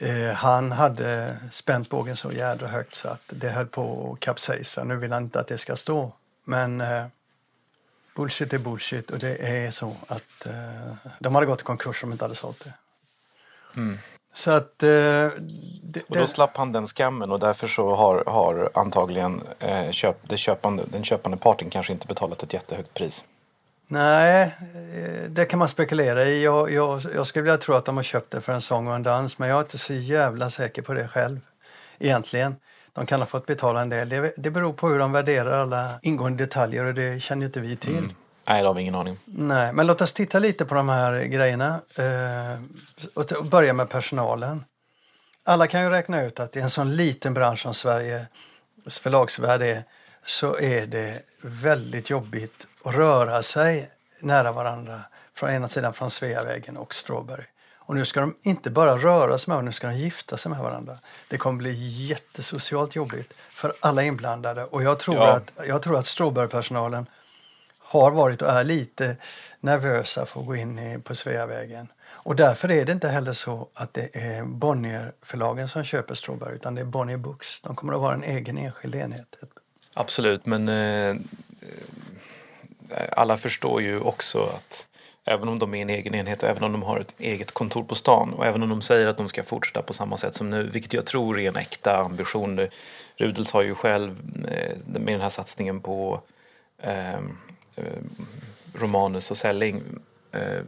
eh, 0.00 0.34
han 0.34 0.72
hade 0.72 1.36
spänt 1.50 1.88
bågen 1.90 2.16
så 2.16 2.32
jädra 2.32 2.68
högt 2.68 2.94
så 2.94 3.08
att 3.08 3.22
det 3.26 3.48
höll 3.48 3.66
på 3.66 4.12
att 4.12 4.20
kapsejsa. 4.20 4.84
Nu 4.84 4.96
vill 4.96 5.12
han 5.12 5.22
inte 5.22 5.40
att 5.40 5.46
det 5.46 5.58
ska 5.58 5.76
stå. 5.76 6.12
Men 6.44 6.80
eh, 6.80 7.04
bullshit 8.16 8.52
är 8.52 8.58
bullshit 8.58 9.10
och 9.10 9.18
det 9.18 9.36
är 9.36 9.70
så 9.70 9.96
att 10.06 10.46
eh, 10.46 11.10
de 11.18 11.34
hade 11.34 11.46
gått 11.46 11.60
i 11.60 11.64
konkurs 11.64 12.02
om 12.02 12.10
de 12.10 12.12
inte 12.12 12.24
hade 12.24 12.34
sålt 12.34 12.64
det. 12.64 12.72
Så 14.32 14.50
att... 14.50 14.82
Eh, 14.82 14.88
det, 15.82 16.02
Och 16.08 16.16
då 16.16 16.26
slapp 16.26 16.56
han 16.56 16.72
den 16.72 16.86
skammen 16.86 17.32
och 17.32 17.38
därför 17.38 17.66
så 17.66 17.94
har, 17.94 18.24
har 18.26 18.70
antagligen 18.74 19.42
eh, 19.58 19.90
köp, 19.90 20.28
det 20.28 20.36
köpande, 20.36 20.82
den 20.92 21.04
köpande 21.04 21.36
parten 21.36 21.70
kanske 21.70 21.92
inte 21.92 22.06
betalat 22.06 22.42
ett 22.42 22.52
jättehögt 22.52 22.94
pris. 22.94 23.24
Nej, 23.86 24.42
eh, 24.42 25.30
det 25.30 25.44
kan 25.44 25.58
man 25.58 25.68
spekulera 25.68 26.24
i. 26.24 26.44
Jag, 26.44 26.72
jag, 26.72 27.00
jag 27.14 27.26
skulle 27.26 27.42
vilja 27.42 27.58
tro 27.58 27.74
att 27.74 27.84
de 27.84 27.96
har 27.96 28.04
köpt 28.04 28.30
det 28.30 28.40
för 28.40 28.52
en 28.52 28.60
sång 28.60 28.86
och 28.86 28.94
en 28.94 29.02
dans 29.02 29.38
men 29.38 29.48
jag 29.48 29.56
är 29.58 29.62
inte 29.62 29.78
så 29.78 29.92
jävla 29.92 30.50
säker 30.50 30.82
på 30.82 30.94
det 30.94 31.08
själv. 31.08 31.40
Egentligen. 31.98 32.56
De 32.92 33.06
kan 33.06 33.20
ha 33.20 33.26
fått 33.26 33.46
betala 33.46 33.82
en 33.82 33.88
del. 33.88 34.08
Det, 34.08 34.32
det 34.36 34.50
beror 34.50 34.72
på 34.72 34.88
hur 34.88 34.98
de 34.98 35.12
värderar 35.12 35.58
alla 35.58 35.90
ingående 36.02 36.44
detaljer 36.44 36.84
och 36.84 36.94
det 36.94 37.22
känner 37.22 37.42
ju 37.42 37.46
inte 37.46 37.60
vi 37.60 37.76
till. 37.76 38.14
Nej, 38.44 38.62
det 38.62 38.68
har 38.68 38.74
vi 38.74 38.80
ingen 38.82 38.94
aning. 38.94 39.18
Nej, 39.24 39.72
men 39.72 39.86
låt 39.86 40.00
oss 40.00 40.12
titta 40.12 40.38
lite 40.38 40.64
på 40.64 40.74
de 40.74 40.88
här 40.88 41.22
grejerna 41.24 41.80
eh, 41.96 42.60
och 43.14 43.44
börja 43.46 43.72
med 43.72 43.88
personalen. 43.90 44.64
Alla 45.44 45.66
kan 45.66 45.82
ju 45.82 45.90
räkna 45.90 46.22
ut 46.22 46.40
att 46.40 46.56
i 46.56 46.60
en 46.60 46.70
sån 46.70 46.96
liten 46.96 47.34
bransch 47.34 47.60
som 47.62 47.74
Sveriges 47.74 48.28
förlagsvärld 49.00 49.62
är 49.62 49.82
så 50.26 50.58
är 50.58 50.86
det 50.86 51.22
väldigt 51.42 52.10
jobbigt 52.10 52.66
att 52.84 52.94
röra 52.94 53.42
sig 53.42 53.90
nära 54.20 54.52
varandra 54.52 55.00
från 55.34 55.50
ena 55.50 55.68
sidan 55.68 55.92
från 55.92 56.10
Sveavägen 56.10 56.76
och 56.76 56.94
Strawberry. 56.94 57.44
Och 57.78 57.94
nu 57.94 58.04
ska 58.04 58.20
de 58.20 58.34
inte 58.42 58.70
bara 58.70 58.98
röra 58.98 59.38
sig 59.38 59.48
med 59.50 59.54
varandra, 59.54 59.68
nu 59.68 59.72
ska 59.72 59.86
de 59.86 59.96
gifta 59.96 60.36
sig 60.36 60.50
med 60.50 60.60
varandra. 60.60 60.98
Det 61.28 61.38
kommer 61.38 61.58
bli 61.58 61.72
jättesocialt 62.06 62.96
jobbigt 62.96 63.32
för 63.54 63.74
alla 63.80 64.02
inblandade 64.02 64.64
och 64.64 64.82
jag 64.82 64.98
tror 64.98 65.16
Ja. 65.16 65.32
att, 65.32 65.52
jag 65.66 65.82
tror 65.82 65.98
att 65.98 66.06
Strawberry-personalen 66.06 67.06
har 67.92 68.10
varit 68.10 68.42
och 68.42 68.48
är 68.48 68.64
lite 68.64 69.16
nervösa 69.60 70.26
för 70.26 70.40
att 70.40 70.46
gå 70.46 70.56
in 70.56 71.02
på 71.04 71.14
Sveavägen. 71.14 71.88
Och 72.24 72.36
därför 72.36 72.70
är 72.70 72.84
det 72.84 72.92
inte 72.92 73.08
heller 73.08 73.32
så 73.32 73.68
att 73.74 73.94
det 73.94 74.16
är 74.16 74.42
Bonnierförlagen 74.42 75.68
som 75.68 75.84
köper 75.84 76.14
Stråberg 76.14 76.54
utan 76.54 76.74
det 76.74 76.80
är 76.80 76.84
Bonnier 76.84 77.16
Books. 77.16 77.60
De 77.60 77.76
kommer 77.76 77.92
att 77.92 78.00
vara 78.00 78.14
en 78.14 78.24
egen 78.24 78.58
enskild 78.58 78.94
enhet. 78.94 79.44
Absolut, 79.94 80.46
men 80.46 80.68
eh, 80.68 81.16
alla 83.16 83.36
förstår 83.36 83.82
ju 83.82 84.00
också 84.00 84.42
att 84.42 84.86
även 85.24 85.48
om 85.48 85.58
de 85.58 85.74
är 85.74 85.82
en 85.82 85.90
egen 85.90 86.14
enhet 86.14 86.42
och 86.42 86.48
även 86.48 86.64
om 86.64 86.72
de 86.72 86.82
har 86.82 87.00
ett 87.00 87.14
eget 87.18 87.52
kontor 87.52 87.84
på 87.84 87.94
stan 87.94 88.32
och 88.32 88.46
även 88.46 88.62
om 88.62 88.68
de 88.68 88.82
säger 88.82 89.06
att 89.06 89.16
de 89.16 89.28
ska 89.28 89.42
fortsätta 89.42 89.82
på 89.82 89.92
samma 89.92 90.16
sätt 90.16 90.34
som 90.34 90.50
nu, 90.50 90.62
vilket 90.62 90.92
jag 90.92 91.06
tror 91.06 91.40
är 91.40 91.48
en 91.48 91.56
äkta 91.56 91.96
ambition. 91.96 92.68
Rudels 93.16 93.52
har 93.52 93.62
ju 93.62 93.74
själv 93.74 94.20
eh, 94.48 94.76
med 94.86 95.14
den 95.14 95.20
här 95.20 95.28
satsningen 95.28 95.80
på 95.80 96.20
eh, 96.82 97.20
Romanus 98.74 99.30
och 99.30 99.36
Selling 99.36 99.82
eh, 100.32 100.60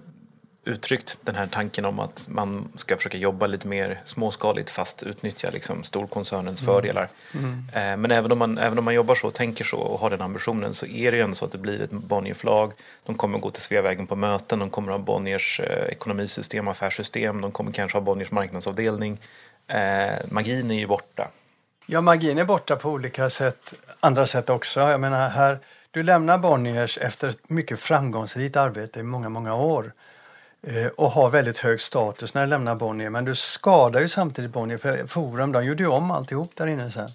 uttryckt 0.67 1.19
den 1.23 1.35
här 1.35 1.47
tanken 1.47 1.85
om 1.85 2.01
att 2.01 2.27
man 2.29 2.69
ska 2.77 2.97
försöka 2.97 3.19
jobba 3.19 3.47
lite 3.47 3.69
mer 3.69 4.01
småskaligt 4.05 4.71
fast 4.71 5.03
utnyttja 5.03 5.51
liksom 5.51 5.85
storkoncernens 5.85 6.61
fördelar. 6.61 7.09
Eh, 7.73 7.97
Men 7.97 8.11
även 8.11 8.33
om, 8.33 8.39
man, 8.39 8.59
även 8.59 8.79
om 8.79 8.85
man 8.85 8.95
jobbar 8.95 9.15
så, 9.15 9.31
tänker 9.31 9.65
så 9.65 9.77
och 9.77 10.01
har 10.01 10.11
den 10.11 10.23
ambitionen 10.23 10.75
så 10.75 10.87
är 10.87 11.11
det 11.11 11.17
ju 11.17 11.23
ändå 11.23 11.35
så 11.35 11.45
att 11.45 11.53
det 11.53 11.59
blir 11.59 11.81
ett 11.81 11.91
Bonnier-förlag. 11.91 12.73
De 13.05 13.15
kommer 13.15 13.39
gå 13.39 13.51
till 13.51 13.63
Sveavägen 13.63 14.07
på 14.07 14.17
möten, 14.17 14.59
de 14.59 14.71
kommer 14.71 14.93
ha 14.93 14.99
Bonniers 14.99 15.61
eh, 15.61 15.85
ekonomisystem, 15.85 16.69
affärssystem, 16.69 17.41
de 17.41 17.53
kommer 17.53 17.73
kanske 17.73 17.99
ha 17.99 18.03
Bonniers 18.03 18.31
marknadsavdelning. 18.31 19.21
Eh, 19.67 20.13
magin 20.31 20.71
är 20.71 20.79
ju 20.79 20.87
borta. 20.87 21.29
Ja, 21.87 22.01
magin 22.01 22.39
är 22.39 22.45
borta 22.45 22.77
på 22.77 22.91
olika 22.91 23.31
sätt, 23.31 23.75
andra 24.01 24.27
sätt 24.27 24.51
också. 24.51 24.81
Jag 24.81 25.01
menar, 25.01 25.29
här, 25.29 25.59
du 25.95 26.03
lämnar 26.03 26.39
Bonniers 26.39 26.99
efter 26.99 27.29
ett 27.29 27.51
mycket 27.51 27.81
framgångsrikt 27.81 28.57
arbete 28.57 29.01
i 29.01 29.03
många, 29.03 29.29
många 29.29 29.55
år 29.55 29.93
eh, 30.63 30.87
och 30.87 31.11
har 31.11 31.31
väldigt 31.31 31.59
hög 31.59 31.81
status 31.81 32.35
när 32.35 32.43
du 32.43 32.47
lämnar 32.47 32.75
Bonnier. 32.75 33.11
Men 33.11 33.25
du 33.25 33.35
skadar 33.35 34.01
ju 34.01 34.09
samtidigt 34.09 34.51
Bonnier, 34.51 34.79
för 34.79 35.07
Forum 35.07 35.53
de 35.53 35.65
gjorde 35.65 35.83
ju 35.83 35.89
om 35.89 36.11
alltihop 36.11 36.53
där 36.57 36.67
inne 36.67 36.91
sen. 36.91 37.11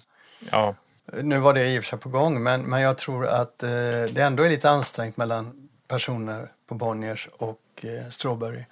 Ja, 0.50 0.74
Nu 1.22 1.38
var 1.38 1.54
det 1.54 1.74
i 1.74 1.78
och 1.78 1.84
för 1.84 1.88
sig 1.88 1.98
på 1.98 2.08
gång, 2.08 2.42
men, 2.42 2.62
men 2.62 2.80
jag 2.80 2.98
tror 2.98 3.26
att 3.26 3.62
eh, 3.62 3.68
det 4.10 4.20
ändå 4.20 4.42
är 4.42 4.48
lite 4.48 4.70
ansträngt 4.70 5.16
mellan 5.16 5.68
personer 5.88 6.52
på 6.68 6.74
Bonniers 6.74 7.28
och 7.32 7.60
eh, 7.82 8.08
Strawberry. 8.10 8.64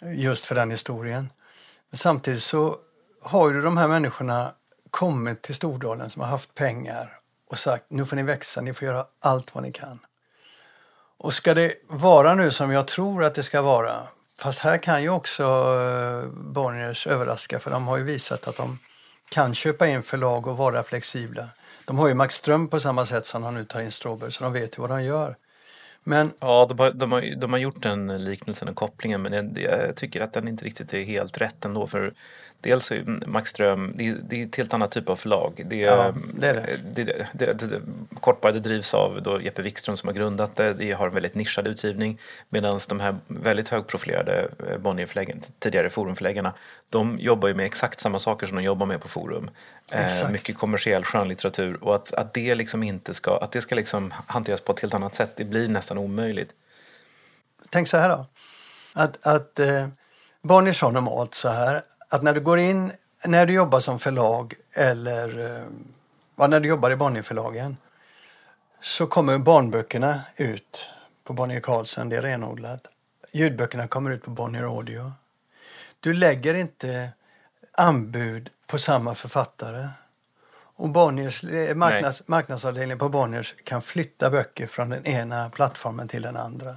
Just 0.00 0.46
för 0.46 0.54
den 0.54 0.70
historien. 0.70 1.30
Men 1.90 1.98
samtidigt 1.98 2.42
så 2.42 2.76
har 3.22 3.50
ju 3.50 3.62
de 3.62 3.76
här 3.76 3.88
människorna 3.88 4.52
kommit 4.90 5.42
till 5.42 5.54
Stordalen, 5.54 6.10
som 6.10 6.22
har 6.22 6.28
haft 6.28 6.54
pengar 6.54 7.20
och 7.50 7.58
sagt 7.58 7.84
nu 7.88 8.04
får 8.04 8.16
ni 8.16 8.22
växa, 8.22 8.60
ni 8.60 8.74
får 8.74 8.88
göra 8.88 9.06
allt 9.20 9.54
vad 9.54 9.64
ni 9.64 9.72
kan. 9.72 9.98
Och 11.18 11.34
ska 11.34 11.54
det 11.54 11.74
vara 11.88 12.34
nu 12.34 12.50
som 12.50 12.72
jag 12.72 12.86
tror 12.86 13.24
att 13.24 13.34
det 13.34 13.42
ska 13.42 13.62
vara, 13.62 14.08
fast 14.40 14.58
här 14.58 14.78
kan 14.78 15.02
ju 15.02 15.08
också 15.08 15.42
eh, 15.42 16.28
Bonniers 16.28 17.06
överraska 17.06 17.58
för 17.58 17.70
de 17.70 17.86
har 17.86 17.96
ju 17.96 18.04
visat 18.04 18.48
att 18.48 18.56
de 18.56 18.78
kan 19.28 19.54
köpa 19.54 19.86
in 19.86 20.02
förlag 20.02 20.46
och 20.46 20.56
vara 20.56 20.82
flexibla. 20.82 21.48
De 21.84 21.98
har 21.98 22.08
ju 22.08 22.14
Max 22.14 22.34
Ström 22.34 22.68
på 22.68 22.80
samma 22.80 23.06
sätt 23.06 23.26
som 23.26 23.42
de 23.42 23.54
nu 23.54 23.64
tar 23.64 23.80
in 23.80 23.92
Stråberg, 23.92 24.32
så 24.32 24.44
de 24.44 24.52
vet 24.52 24.78
ju 24.78 24.80
vad 24.80 24.90
de 24.90 25.02
gör. 25.02 25.36
Men, 26.04 26.32
ja, 26.40 26.66
de 26.68 26.78
har, 26.78 26.90
de, 26.90 27.12
har, 27.12 27.36
de 27.36 27.52
har 27.52 27.60
gjort 27.60 27.82
den 27.82 28.24
liknelsen 28.24 28.68
och 28.68 28.76
kopplingen 28.76 29.22
men 29.22 29.32
jag, 29.32 29.58
jag, 29.58 29.96
tycker 29.96 30.20
att 30.20 30.32
den 30.32 30.48
inte 30.48 30.64
riktigt 30.64 30.94
är 30.94 31.04
helt 31.04 31.38
rätt 31.38 31.64
ändå. 31.64 31.86
För 31.86 32.14
dels 32.64 32.92
är 32.92 33.04
Max 33.26 33.50
Ström, 33.50 33.92
det, 33.96 34.14
det 34.28 34.42
är 34.42 34.46
ett 34.46 34.56
helt 34.56 34.74
annat 34.74 34.90
typ 34.90 35.08
av 35.08 35.16
förlag. 35.16 35.62
Det, 35.66 35.76
ja, 35.76 36.14
det 36.34 36.48
är 36.48 36.54
det. 36.54 37.04
det, 37.04 37.26
det, 37.32 37.66
det 37.66 37.80
kort 38.20 38.40
bara, 38.40 38.52
det 38.52 38.60
drivs 38.60 38.94
av 38.94 39.22
då 39.22 39.40
Jeppe 39.40 39.62
Wikström 39.62 39.96
som 39.96 40.06
har 40.06 40.14
grundat 40.14 40.56
det. 40.56 40.74
Det 40.74 40.92
har 40.92 41.06
en 41.06 41.14
väldigt 41.14 41.34
nischad 41.34 41.66
utgivning. 41.66 42.18
Medan 42.48 42.78
de 42.88 43.00
här 43.00 43.16
väldigt 43.26 43.68
högprofilerade 43.68 44.48
eh, 44.70 44.78
Bonnierförläggarna, 44.78 45.40
tidigare 45.58 45.90
Forumförläggarna, 45.90 46.52
de 46.90 47.18
jobbar 47.18 47.48
ju 47.48 47.54
med 47.54 47.66
exakt 47.66 48.00
samma 48.00 48.18
saker 48.18 48.46
som 48.46 48.56
de 48.56 48.62
jobbar 48.62 48.86
med 48.86 49.00
på 49.00 49.08
Forum. 49.08 49.50
Eh, 49.90 50.30
mycket 50.30 50.58
kommersiell 50.58 51.04
skönlitteratur 51.04 51.84
och 51.84 51.94
att, 51.94 52.14
att 52.14 52.34
det 52.34 52.54
liksom 52.54 52.82
inte 52.82 53.14
ska, 53.14 53.36
att 53.36 53.52
det 53.52 53.60
ska 53.60 53.74
liksom 53.74 54.14
hanteras 54.26 54.60
på 54.60 54.72
ett 54.72 54.80
helt 54.80 54.94
annat 54.94 55.14
sätt, 55.14 55.30
det 55.36 55.44
blir 55.44 55.68
nästan 55.68 55.98
omöjligt. 55.98 56.50
Tänk 57.70 57.88
så 57.88 57.96
här 57.96 58.08
då, 58.08 58.26
att, 58.94 59.26
att 59.26 59.58
eh, 59.58 59.88
Bonniers 60.42 60.82
har 60.82 60.92
normalt 60.92 61.34
så 61.34 61.48
här 61.48 61.82
att 62.14 62.22
när 62.22 62.34
du 62.34 62.40
går 62.40 62.58
in, 62.58 62.92
när 63.24 63.46
du 63.46 63.52
jobbar 63.52 63.80
som 63.80 63.98
förlag 63.98 64.54
eller 64.72 65.38
eh, 65.38 65.64
ja, 66.36 66.46
när 66.46 66.60
du 66.60 66.68
jobbar 66.68 66.90
i 66.90 66.96
Bonnierförlagen 66.96 67.76
så 68.80 69.06
kommer 69.06 69.38
barnböckerna 69.38 70.20
ut 70.36 70.88
på 71.24 71.32
Bonnier 71.32 71.60
Carlsen, 71.60 72.08
det 72.08 72.16
är 72.16 72.22
renodlat. 72.22 72.86
Ljudböckerna 73.32 73.86
kommer 73.88 74.10
ut 74.10 74.22
på 74.22 74.30
Bonnier 74.30 74.62
Audio. 74.62 75.12
Du 76.00 76.12
lägger 76.12 76.54
inte 76.54 77.10
anbud 77.72 78.50
på 78.66 78.78
samma 78.78 79.14
författare. 79.14 79.88
Och 80.76 80.88
Bonniers, 80.88 81.44
eh, 81.44 81.74
marknads, 81.74 82.28
marknadsavdelningen 82.28 82.98
på 82.98 83.08
Bonniers 83.08 83.54
kan 83.64 83.82
flytta 83.82 84.30
böcker 84.30 84.66
från 84.66 84.88
den 84.88 85.06
ena 85.06 85.50
plattformen 85.50 86.08
till 86.08 86.22
den 86.22 86.36
andra. 86.36 86.76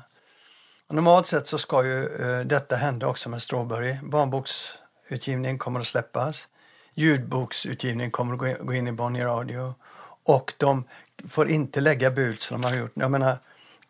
Och 0.88 0.96
normalt 0.96 1.28
sett 1.28 1.48
så 1.48 1.58
ska 1.58 1.84
ju 1.84 2.10
uh, 2.10 2.40
detta 2.40 2.76
hända 2.76 3.08
också 3.08 3.30
med 3.30 3.42
Strawberry. 3.42 3.98
Barnboks 4.04 4.74
utgivning 5.10 5.58
kommer 5.58 5.80
att 5.80 5.88
släppas. 5.88 6.48
Ljudboksutgivning 6.94 8.12
kommer 8.12 8.34
att 8.34 8.60
gå 8.60 8.74
in 8.74 8.88
i 8.88 8.92
Bonnier 8.92 9.26
Radio. 9.26 9.76
Och 10.24 10.54
de 10.58 10.84
får 11.28 11.50
inte 11.50 11.82
lägga 11.82 12.12
bud 12.12 12.42
som 12.42 12.62
de 12.62 12.68
har 12.68 12.76
gjort. 12.76 12.92
Jag 12.94 13.12
menar, 13.12 13.38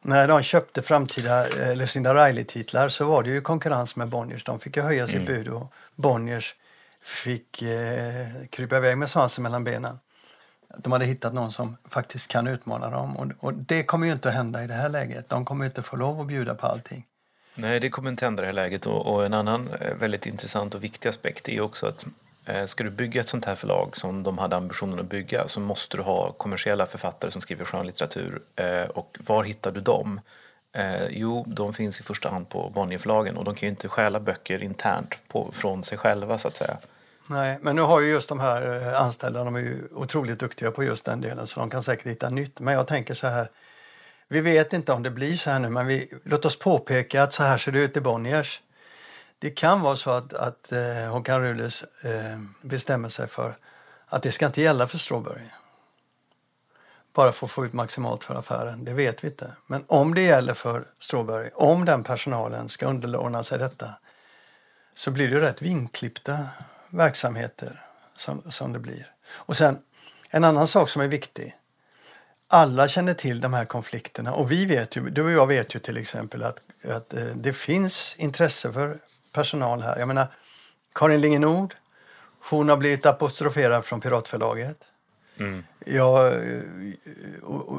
när 0.02 0.28
de 0.28 0.42
köpte 0.44 0.82
framtida 0.82 1.48
eh, 1.48 1.76
Lucinda 1.76 2.14
Riley-titlar 2.14 2.90
så 2.90 3.06
var 3.06 3.24
det 3.24 3.30
ju 3.30 3.42
konkurrens 3.42 3.96
med 3.96 4.08
Bonniers. 4.08 4.44
De 4.44 4.60
fick 4.60 4.78
ju 4.78 4.84
höja 4.84 5.08
sitt 5.08 5.16
mm. 5.16 5.26
bud 5.26 5.48
och 5.48 5.74
Bonniers 5.96 6.56
fick 7.02 7.62
eh, 7.62 8.28
krypa 8.50 8.78
iväg 8.78 8.98
med 8.98 9.10
svansen 9.10 9.44
mellan 9.44 9.64
benen. 9.64 10.00
De 10.78 10.92
hade 10.92 11.06
hittat 11.06 11.34
någon 11.34 11.52
som 11.52 11.78
faktiskt 11.90 12.28
kan 12.28 12.48
utmana 12.48 12.90
dem. 12.90 13.18
Och, 13.18 13.28
och 13.40 13.54
det 13.54 13.84
kommer 13.84 14.08
ju 14.08 14.14
inte 14.14 14.30
att 14.30 14.36
hända 14.36 14.64
i 14.64 14.68
det 14.68 14.74
här 14.74 14.90
läget. 14.90 15.30
De 15.30 15.46
kommer 15.46 15.66
inte 15.66 15.84
få 15.84 15.96
lov 15.96 16.22
att 16.22 16.28
bjuda 16.28 16.56
på 16.56 16.68
allting. 16.68 17.06
Nej, 17.60 17.80
det 17.80 17.90
kommer 17.90 18.10
inte 18.10 18.26
hända 18.26 18.42
i 18.42 18.44
det 18.44 18.48
här 18.48 18.54
läget. 18.54 18.86
Och, 18.86 19.14
och, 19.14 19.26
en 19.26 19.34
annan 19.34 19.70
eh, 19.82 19.96
väldigt 19.96 20.26
intressant 20.26 20.76
och 20.76 20.84
viktig 20.84 21.10
aspekt 21.10 21.50
är 21.50 21.62
också 21.62 21.88
att 21.88 22.06
eh, 22.46 22.66
ska 22.66 22.84
du 22.84 22.90
bygga 22.90 23.22
ett 23.22 23.28
sånt 23.28 23.46
här 23.46 23.56
förlag 23.56 23.98
som 23.98 24.24
de 24.24 24.38
hade 24.38 24.56
ambitionen 24.56 25.00
att 25.00 25.10
bygga 25.10 25.48
så 25.48 25.60
måste 25.60 25.98
du 25.98 26.04
ha 26.04 26.32
kommersiella 26.32 26.86
författare 26.86 27.32
som 27.32 27.42
skriver 27.42 27.66
skönlitteratur. 27.66 28.42
Eh, 28.56 28.90
och 28.90 29.18
var 29.20 29.44
hittar 29.44 29.72
du 29.72 29.82
dem? 29.82 30.22
Eh, 30.74 31.08
jo, 31.10 31.44
de 31.48 31.74
finns 31.74 32.00
i 32.00 32.04
första 32.04 32.30
hand 32.30 32.50
på 32.50 32.70
Bonnierförlagen 32.70 33.38
och 33.38 33.44
de 33.44 33.56
kan 33.56 33.68
ju 33.68 33.70
inte 33.70 33.88
stjäla 33.88 34.20
böcker 34.20 34.64
internt 34.64 35.16
på, 35.28 35.52
från 35.54 35.84
sig 35.84 35.98
själva 35.98 36.38
så 36.38 36.48
att 36.48 36.58
säga. 36.58 36.78
Nej, 37.28 37.58
men 37.62 37.76
nu 37.76 37.82
har 37.82 38.02
ju 38.02 38.10
just 38.10 38.30
de 38.30 38.40
här 38.40 38.82
eh, 38.82 39.02
anställda, 39.02 39.44
de 39.44 39.56
är 39.56 39.60
ju 39.60 39.88
otroligt 39.92 40.40
duktiga 40.40 40.72
på 40.72 40.84
just 40.84 41.06
den 41.06 41.22
delen 41.22 41.48
så 41.48 41.60
de 41.60 41.70
kan 41.70 41.84
säkert 41.84 42.08
hitta 42.08 42.30
nytt. 42.30 42.60
Men 42.60 42.74
jag 42.74 42.88
tänker 42.88 43.14
så 43.14 43.28
här, 43.28 43.50
vi 44.28 44.42
vet 44.42 44.74
inte 44.74 44.94
om 44.94 45.04
det 45.04 45.12
blir 45.12 45.38
så 45.38 45.50
här 45.50 45.60
nu, 45.60 45.70
men 45.70 45.88
vi, 45.88 46.14
låt 46.24 46.46
oss 46.46 46.60
påpeka 46.60 47.24
att 47.24 47.34
så 47.34 47.44
här 47.44 47.58
ser 47.58 47.72
det 47.72 47.80
ut 47.80 47.98
i 47.98 48.02
Bonniers. 48.02 48.62
Det 49.40 49.50
kan 49.50 49.82
vara 49.82 49.96
så 49.96 50.12
att, 50.12 50.34
att 50.34 50.72
eh, 50.72 51.12
Håkan 51.12 51.42
Rules 51.42 51.84
eh, 51.84 52.40
bestämmer 52.62 53.10
sig 53.10 53.28
för 53.28 53.58
att 54.06 54.24
det 54.24 54.32
ska 54.32 54.46
inte 54.46 54.62
gälla 54.62 54.88
för 54.88 54.98
Stråberg. 54.98 55.54
Bara 57.14 57.32
för 57.32 57.46
att 57.46 57.52
få 57.52 57.66
ut 57.66 57.74
maximalt 57.74 58.24
för 58.24 58.36
affären, 58.36 58.86
det 58.86 58.94
vet 58.94 59.24
vi 59.24 59.28
inte. 59.28 59.52
Men 59.68 59.84
om 59.88 60.16
det 60.16 60.22
gäller 60.22 60.54
för 60.54 60.88
Stråberg, 61.00 61.50
om 61.54 61.86
den 61.86 62.04
personalen 62.04 62.70
ska 62.70 62.86
underordna 62.86 63.44
sig 63.44 63.60
detta 63.60 63.90
så 64.96 65.12
blir 65.12 65.28
det 65.30 65.42
rätt 65.42 65.62
vinklippta 65.62 66.48
verksamheter 66.90 67.86
som, 68.18 68.42
som 68.52 68.74
det 68.74 68.80
blir. 68.80 69.12
Och 69.30 69.58
sen 69.58 69.80
en 70.30 70.44
annan 70.44 70.68
sak 70.68 70.90
som 70.90 71.02
är 71.02 71.08
viktig 71.08 71.56
alla 72.48 72.88
känner 72.88 73.14
till 73.14 73.42
de 73.42 73.54
här 73.54 73.66
konflikterna 73.66 74.34
och 74.34 74.52
vi 74.52 74.66
vet 74.66 74.96
ju, 74.96 75.10
du 75.10 75.24
och 75.24 75.32
jag 75.32 75.48
vet 75.48 75.76
ju 75.76 75.80
till 75.80 75.98
exempel 75.98 76.44
att, 76.44 76.60
att 76.90 77.14
eh, 77.14 77.24
det 77.36 77.54
finns 77.54 78.16
intresse 78.18 78.74
för 78.74 78.98
personal 79.34 79.82
här. 79.82 80.00
Jag 80.00 80.08
menar, 80.08 80.28
Karin 80.96 81.22
Lingenord, 81.22 81.76
hon 82.50 82.70
har 82.70 82.78
blivit 82.78 83.06
apostroferad 83.06 83.86
från 83.86 84.02
Piratförlaget. 84.02 84.78
Mm. 85.40 85.64
Ja, 85.86 86.28
eh, 86.28 86.62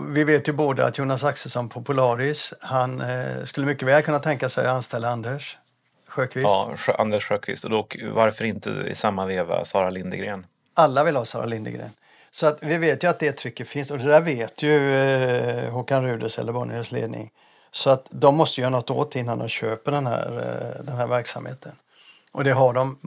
vi 0.09 0.25
vet 0.25 0.49
ju 0.49 0.53
båda 0.53 0.87
att 0.87 0.99
Jonas 0.99 1.25
Axelsson 1.25 1.69
på 1.69 1.83
Polaris, 1.83 2.55
han 2.61 3.01
eh, 3.01 3.45
skulle 3.45 3.67
mycket 3.67 3.89
väl 3.89 4.03
kunna 4.03 4.19
tänka 4.19 4.49
sig 4.49 4.67
att 4.67 4.73
anställa 4.73 5.09
Anders 5.09 5.59
Sjöqvist. 6.07 6.45
Ja, 6.45 6.77
Anders 6.99 7.25
Sjöqvist. 7.25 7.65
Och 7.65 7.71
då, 7.71 7.89
varför 8.13 8.45
inte 8.45 8.71
i 8.71 8.95
samma 8.95 9.27
veva 9.27 9.65
Sara 9.65 9.91
Lindegren? 9.91 10.47
Alla 10.75 11.05
vill 11.05 11.17
ha 11.17 11.25
Sara 11.25 11.47
Lindegren. 11.47 11.91
Så 12.39 12.47
att 12.47 12.63
vi 12.63 12.79
vet 12.79 13.05
ju 13.05 13.09
att 13.09 13.19
det 13.19 13.33
trycket 13.33 13.69
finns 13.69 13.91
och 13.91 13.99
det 13.99 14.05
där 14.05 14.21
vet 14.21 14.63
ju 14.63 14.95
eh, 14.95 15.71
Håkan 15.71 16.05
Ruders 16.05 16.39
eller 16.39 16.53
Bonniers 16.53 16.93
ledning. 16.93 17.31
Så 17.71 17.91
att 17.91 18.07
de 18.11 18.37
måste 18.37 18.61
göra 18.61 18.71
något 18.71 18.91
åt 18.91 19.17
innan 19.17 19.39
de 19.39 19.49
köper 19.49 19.93
den 19.93 20.07
här, 20.07 20.27
eh, 20.39 20.85
den 20.85 20.97
här 20.97 21.07
verksamheten. 21.07 21.73
Och 22.33 22.45
det 22.45 22.53
har 22.53 22.73
de 22.73 22.99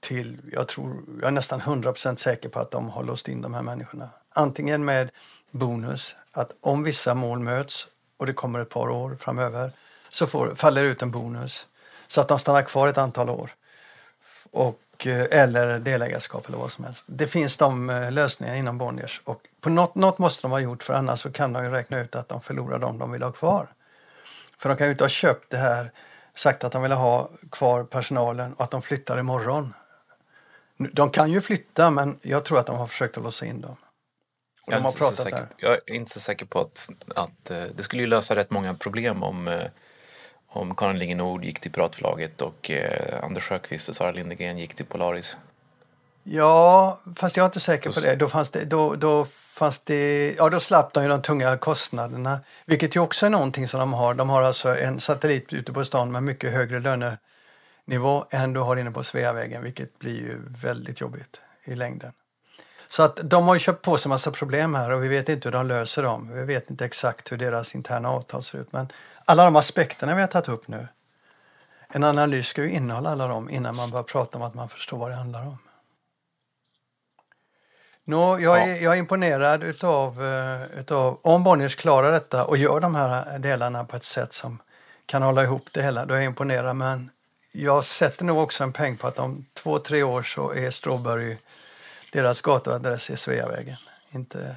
till, 0.00 0.36
jag 0.52 0.68
tror, 0.68 0.96
jag 1.20 1.26
är 1.26 1.30
nästan 1.30 1.60
100% 1.60 2.16
säker 2.16 2.48
på 2.48 2.60
att 2.60 2.70
de 2.70 2.88
har 2.88 3.04
låst 3.04 3.28
in 3.28 3.40
de 3.40 3.54
här 3.54 3.62
människorna. 3.62 4.08
Antingen 4.30 4.84
med 4.84 5.10
bonus, 5.50 6.14
att 6.32 6.50
om 6.60 6.82
vissa 6.82 7.14
mål 7.14 7.38
möts 7.38 7.86
och 8.16 8.26
det 8.26 8.32
kommer 8.32 8.60
ett 8.60 8.70
par 8.70 8.90
år 8.90 9.16
framöver 9.20 9.72
så 10.10 10.26
får, 10.26 10.54
faller 10.54 10.84
ut 10.84 11.02
en 11.02 11.10
bonus 11.10 11.66
så 12.08 12.20
att 12.20 12.28
de 12.28 12.38
stannar 12.38 12.62
kvar 12.62 12.88
ett 12.88 12.98
antal 12.98 13.30
år. 13.30 13.54
Och 14.50 14.80
Eh, 15.06 15.40
eller 15.40 15.78
delägarskap 15.78 16.48
eller 16.48 16.58
vad 16.58 16.72
som 16.72 16.84
helst. 16.84 17.04
Det 17.06 17.26
finns 17.26 17.56
de 17.56 17.90
eh, 17.90 18.12
lösningarna 18.12 18.58
inom 18.58 18.78
Bonniers 18.78 19.20
och 19.24 19.42
på 19.60 19.70
något, 19.70 19.94
något 19.94 20.18
måste 20.18 20.42
de 20.42 20.50
ha 20.50 20.60
gjort 20.60 20.82
för 20.82 20.94
annars 20.94 21.20
så 21.20 21.32
kan 21.32 21.52
de 21.52 21.64
ju 21.64 21.70
räkna 21.70 22.00
ut 22.00 22.14
att 22.14 22.28
de 22.28 22.40
förlorar 22.40 22.78
dem 22.78 22.98
de 22.98 23.12
vill 23.12 23.22
ha 23.22 23.32
kvar. 23.32 23.68
För 24.58 24.68
de 24.68 24.78
kan 24.78 24.86
ju 24.86 24.90
inte 24.90 25.04
ha 25.04 25.08
köpt 25.08 25.50
det 25.50 25.56
här, 25.56 25.92
sagt 26.34 26.64
att 26.64 26.72
de 26.72 26.82
vill 26.82 26.92
ha 26.92 27.30
kvar 27.50 27.84
personalen 27.84 28.52
och 28.52 28.64
att 28.64 28.70
de 28.70 28.82
flyttar 28.82 29.18
imorgon. 29.18 29.74
De 30.92 31.10
kan 31.10 31.30
ju 31.30 31.40
flytta 31.40 31.90
men 31.90 32.18
jag 32.22 32.44
tror 32.44 32.58
att 32.58 32.66
de 32.66 32.76
har 32.76 32.86
försökt 32.86 33.16
att 33.16 33.24
låsa 33.24 33.46
in 33.46 33.60
dem. 33.60 33.76
Jag 34.66 34.80
är, 34.80 34.86
inte 34.86 34.98
så 34.98 35.16
säker, 35.16 35.46
jag 35.56 35.72
är 35.72 35.92
inte 35.92 36.10
så 36.10 36.20
säker 36.20 36.46
på 36.46 36.60
att, 36.60 36.88
att 37.16 37.50
eh, 37.50 37.62
det 37.76 37.82
skulle 37.82 38.02
ju 38.02 38.06
lösa 38.06 38.36
rätt 38.36 38.50
många 38.50 38.74
problem 38.74 39.22
om 39.22 39.48
om 40.52 40.74
Karin 40.74 40.98
Lingenord 40.98 41.44
gick 41.44 41.60
till 41.60 41.72
Piratförlaget 41.72 42.42
och 42.42 42.70
eh, 42.70 43.24
Anders 43.24 43.44
Sjöqvist 43.44 43.88
och 43.88 43.94
Sara 43.94 44.12
Lindegren 44.12 44.58
gick 44.58 44.74
till 44.74 44.86
Polaris. 44.86 45.36
Ja, 46.22 47.00
fast 47.16 47.36
jag 47.36 47.44
är 47.44 47.46
inte 47.46 47.60
säker 47.60 47.92
på 47.92 48.00
det. 48.00 48.16
Då 48.16 48.28
fanns 48.28 48.50
det, 48.50 48.64
då, 48.64 48.94
då 48.94 49.24
fanns 49.24 49.78
det, 49.78 50.34
ja 50.36 50.48
då 50.48 50.60
slapp 50.60 50.92
de 50.92 51.02
ju 51.02 51.08
de 51.08 51.22
tunga 51.22 51.56
kostnaderna. 51.56 52.40
Vilket 52.66 52.96
ju 52.96 53.00
också 53.00 53.26
är 53.26 53.30
någonting 53.30 53.68
som 53.68 53.80
de 53.80 53.92
har. 53.92 54.14
De 54.14 54.30
har 54.30 54.42
alltså 54.42 54.76
en 54.76 55.00
satellit 55.00 55.52
ute 55.52 55.72
på 55.72 55.84
stan 55.84 56.12
med 56.12 56.22
mycket 56.22 56.52
högre 56.52 56.80
lönenivå 56.80 58.24
än 58.30 58.52
du 58.52 58.60
har 58.60 58.76
inne 58.76 58.90
på 58.90 59.02
Sveavägen, 59.02 59.62
vilket 59.62 59.98
blir 59.98 60.16
ju 60.16 60.38
väldigt 60.48 61.00
jobbigt 61.00 61.40
i 61.64 61.74
längden. 61.74 62.12
Så 62.86 63.02
att 63.02 63.20
de 63.22 63.48
har 63.48 63.54
ju 63.54 63.60
köpt 63.60 63.84
på 63.84 63.98
sig 63.98 64.08
massa 64.08 64.30
problem 64.30 64.74
här 64.74 64.90
och 64.92 65.04
vi 65.04 65.08
vet 65.08 65.28
inte 65.28 65.48
hur 65.48 65.52
de 65.52 65.66
löser 65.66 66.02
dem. 66.02 66.30
Vi 66.32 66.44
vet 66.44 66.70
inte 66.70 66.84
exakt 66.84 67.32
hur 67.32 67.36
deras 67.36 67.74
interna 67.74 68.08
avtal 68.08 68.42
ser 68.42 68.58
ut. 68.58 68.72
Men 68.72 68.88
alla 69.30 69.44
de 69.44 69.56
aspekterna 69.56 70.14
vi 70.14 70.20
har 70.20 70.28
tagit 70.28 70.48
upp 70.48 70.68
nu. 70.68 70.88
En 71.88 72.04
analys 72.04 72.46
ska 72.46 72.62
ju 72.62 72.70
innehålla 72.70 73.10
alla 73.10 73.26
dem 73.26 73.50
innan 73.50 73.76
man 73.76 73.90
börjar 73.90 74.04
prata 74.04 74.38
om 74.38 74.44
att 74.44 74.54
man 74.54 74.68
förstår 74.68 74.98
vad 74.98 75.10
det 75.10 75.14
handlar 75.14 75.46
om. 75.46 75.58
Nå, 78.04 78.38
jag, 78.40 78.68
är, 78.68 78.82
jag 78.82 78.94
är 78.94 78.98
imponerad 78.98 79.62
utav, 79.62 80.22
uh, 80.22 80.78
utav 80.78 81.18
om 81.22 81.44
Bonniers 81.44 81.76
klarar 81.76 82.12
detta 82.12 82.44
och 82.44 82.56
gör 82.56 82.80
de 82.80 82.94
här 82.94 83.38
delarna 83.38 83.84
på 83.84 83.96
ett 83.96 84.04
sätt 84.04 84.32
som 84.32 84.62
kan 85.06 85.22
hålla 85.22 85.42
ihop 85.42 85.68
det 85.72 85.82
hela. 85.82 86.06
Då 86.06 86.14
är 86.14 86.18
jag 86.18 86.26
imponerad. 86.26 86.76
Men 86.76 87.10
jag 87.52 87.84
sätter 87.84 88.24
nog 88.24 88.38
också 88.38 88.64
en 88.64 88.72
peng 88.72 88.96
på 88.96 89.06
att 89.06 89.18
om 89.18 89.46
två, 89.54 89.78
tre 89.78 90.02
år 90.02 90.22
så 90.22 90.52
är 90.52 90.70
Strawberry 90.70 91.36
Deras 92.12 92.40
gatuadress 92.40 93.10
är 93.10 93.16
Sveavägen, 93.16 93.76
inte 94.10 94.56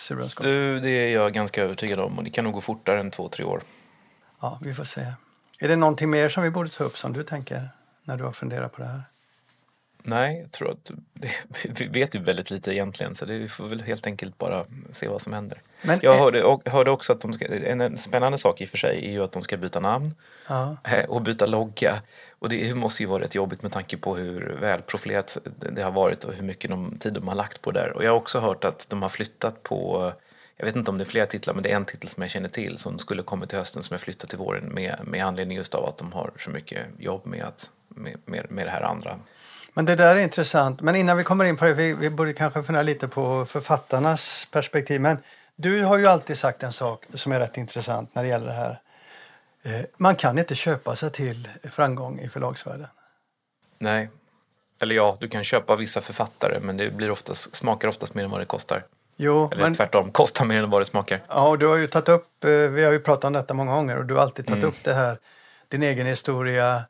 Surbrunnsgatan. 0.00 0.52
Du, 0.52 0.80
det 0.80 0.90
är 0.90 1.12
jag 1.12 1.32
ganska 1.32 1.62
övertygad 1.62 2.00
om 2.00 2.18
och 2.18 2.24
det 2.24 2.30
kan 2.30 2.44
nog 2.44 2.52
gå 2.52 2.60
fortare 2.60 3.00
än 3.00 3.10
två, 3.10 3.28
tre 3.28 3.44
år. 3.44 3.62
Ja, 4.44 4.58
vi 4.62 4.74
får 4.74 4.84
se. 4.84 5.00
Är 5.58 5.68
det 5.68 5.76
någonting 5.76 6.10
mer 6.10 6.28
som 6.28 6.42
vi 6.42 6.50
borde 6.50 6.68
ta 6.68 6.84
upp 6.84 6.98
som 6.98 7.12
du 7.12 7.22
tänker 7.22 7.68
när 8.04 8.16
du 8.16 8.24
har 8.24 8.32
funderat 8.32 8.72
på 8.72 8.82
det 8.82 8.88
här? 8.88 9.02
Nej, 10.02 10.40
jag 10.40 10.52
tror 10.52 10.70
att 10.70 10.90
det, 11.12 11.30
vi 11.80 11.86
vet 11.86 12.14
ju 12.14 12.18
väldigt 12.18 12.50
lite 12.50 12.74
egentligen 12.74 13.14
så 13.14 13.24
det, 13.24 13.38
vi 13.38 13.48
får 13.48 13.68
väl 13.68 13.82
helt 13.82 14.06
enkelt 14.06 14.38
bara 14.38 14.64
se 14.90 15.08
vad 15.08 15.22
som 15.22 15.32
händer. 15.32 15.62
Men, 15.82 15.98
jag 16.02 16.18
hörde, 16.18 16.42
och, 16.42 16.68
hörde 16.68 16.90
också 16.90 17.12
att 17.12 17.20
de 17.20 17.32
ska, 17.32 17.46
en, 17.46 17.80
en 17.80 17.98
spännande 17.98 18.38
sak 18.38 18.60
i 18.60 18.64
och 18.64 18.68
för 18.68 18.78
sig 18.78 19.06
är 19.06 19.10
ju 19.10 19.24
att 19.24 19.32
de 19.32 19.42
ska 19.42 19.56
byta 19.56 19.80
namn 19.80 20.14
Ja. 20.48 20.76
eh, 20.84 21.04
och 21.04 21.22
byta 21.22 21.46
logga. 21.46 22.02
Och 22.38 22.48
det 22.48 22.74
måste 22.74 23.02
ju 23.02 23.08
vara 23.08 23.22
rätt 23.22 23.34
jobbigt 23.34 23.62
med 23.62 23.72
tanke 23.72 23.96
på 23.96 24.16
hur 24.16 24.56
välprofilerat 24.60 25.38
det 25.72 25.82
har 25.82 25.92
varit 25.92 26.24
och 26.24 26.34
hur 26.34 26.42
mycket 26.44 26.70
de, 26.70 26.98
tid 26.98 27.12
de 27.12 27.28
har 27.28 27.34
lagt 27.34 27.62
på 27.62 27.70
det 27.70 27.80
där. 27.80 27.92
Och 27.92 28.04
jag 28.04 28.10
har 28.10 28.16
också 28.16 28.40
hört 28.40 28.64
att 28.64 28.86
de 28.90 29.02
har 29.02 29.08
flyttat 29.08 29.62
på 29.62 30.12
jag 30.56 30.66
vet 30.66 30.76
inte 30.76 30.90
om 30.90 30.98
det 30.98 31.02
är 31.04 31.06
flera 31.06 31.26
titlar, 31.26 31.54
men 31.54 31.62
det 31.62 31.70
är 31.70 31.76
en 31.76 31.84
titel 31.84 32.08
som 32.08 32.22
jag 32.22 32.30
känner 32.30 32.48
till 32.48 32.78
som 32.78 32.98
skulle 32.98 33.22
komma 33.22 33.46
till 33.46 33.58
hösten 33.58 33.82
som 33.82 33.94
är 33.94 33.98
flyttat 33.98 34.30
till 34.30 34.38
våren 34.38 34.64
med, 34.64 35.00
med 35.04 35.26
anledning 35.26 35.56
just 35.56 35.74
av 35.74 35.84
att 35.86 35.98
de 35.98 36.12
har 36.12 36.30
så 36.38 36.50
mycket 36.50 36.86
jobb 36.98 37.26
med, 37.26 37.44
att, 37.44 37.70
med, 37.88 38.16
med, 38.24 38.50
med 38.50 38.66
det 38.66 38.70
här 38.70 38.82
andra. 38.82 39.18
Men 39.74 39.84
det 39.84 39.96
där 39.96 40.16
är 40.16 40.20
intressant. 40.20 40.80
Men 40.80 40.96
innan 40.96 41.16
vi 41.16 41.24
kommer 41.24 41.44
in 41.44 41.56
på 41.56 41.64
det, 41.64 41.72
vi, 41.74 41.94
vi 41.94 42.10
borde 42.10 42.32
kanske 42.32 42.62
fundera 42.62 42.82
lite 42.82 43.08
på 43.08 43.46
författarnas 43.46 44.48
perspektiv. 44.50 45.00
Men 45.00 45.18
du 45.56 45.82
har 45.82 45.98
ju 45.98 46.06
alltid 46.06 46.38
sagt 46.38 46.62
en 46.62 46.72
sak 46.72 47.04
som 47.14 47.32
är 47.32 47.38
rätt 47.40 47.56
intressant 47.56 48.14
när 48.14 48.22
det 48.22 48.28
gäller 48.28 48.46
det 48.46 48.52
här. 48.52 48.80
Eh, 49.62 49.84
Man 49.96 50.16
kan 50.16 50.38
inte 50.38 50.54
köpa 50.54 50.96
sig 50.96 51.10
till 51.10 51.48
framgång 51.70 52.20
i 52.20 52.28
förlagsvärlden. 52.28 52.86
Nej. 53.78 54.08
Eller 54.82 54.94
ja, 54.94 55.16
du 55.20 55.28
kan 55.28 55.44
köpa 55.44 55.76
vissa 55.76 56.00
författare 56.00 56.58
men 56.60 56.76
det 56.76 56.90
blir 56.90 57.10
oftast, 57.10 57.54
smakar 57.54 57.88
oftast 57.88 58.14
mer 58.14 58.24
än 58.24 58.30
vad 58.30 58.40
det 58.40 58.46
kostar. 58.46 58.84
Jo, 59.16 59.48
Eller 59.52 59.62
men, 59.62 59.74
tvärtom, 59.74 60.10
kostar 60.12 60.44
mer 60.44 60.62
än 60.62 60.70
vad 60.70 60.80
det 60.80 60.84
smakar. 60.84 61.22
ja, 61.28 61.48
och 61.48 61.58
du 61.58 61.66
har 61.66 61.76
ju 61.76 61.86
tagit 61.86 62.08
upp, 62.08 62.44
eh, 62.44 62.50
vi 62.50 62.84
har 62.84 62.92
ju 62.92 63.00
pratat 63.00 63.24
om 63.24 63.32
detta 63.32 63.54
många 63.54 63.72
gånger 63.74 63.98
och 63.98 64.06
du 64.06 64.14
har 64.14 64.20
alltid 64.22 64.46
tagit 64.46 64.62
Mm. 64.62 64.68
upp 64.68 64.84
det 64.84 64.94
här, 64.94 65.18
din 65.68 65.82
egen 65.82 66.06
historia, 66.06 66.84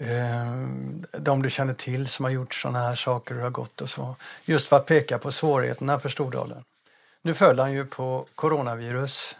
eh, 0.00 1.18
de 1.18 1.42
du 1.42 1.50
känner 1.50 1.74
till 1.74 2.08
som 2.08 2.24
har 2.24 2.32
gjort 2.32 2.54
sådana 2.54 2.78
här 2.78 2.94
saker, 2.94 3.34
det 3.34 3.42
har 3.42 3.50
gått 3.50 3.80
och 3.80 3.90
så. 3.90 4.16
Just 4.44 4.68
för 4.68 4.76
att 4.76 4.86
peka 4.86 5.18
på 5.18 5.32
svårigheterna 5.32 5.98
för 5.98 6.08
Stordalen. 6.08 6.64
Nu 7.22 7.34
föll 7.34 7.58
han 7.58 7.72
ju 7.72 7.84
på 7.86 8.26
coronavirus, 8.34 9.36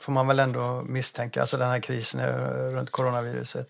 får 0.00 0.12
man 0.12 0.26
väl 0.26 0.38
ändå 0.38 0.82
misstänka, 0.86 1.40
alltså 1.40 1.56
den 1.56 1.68
här 1.68 1.80
krisen 1.80 2.20
är 2.20 2.38
runt 2.72 2.90
coronaviruset. 2.90 3.68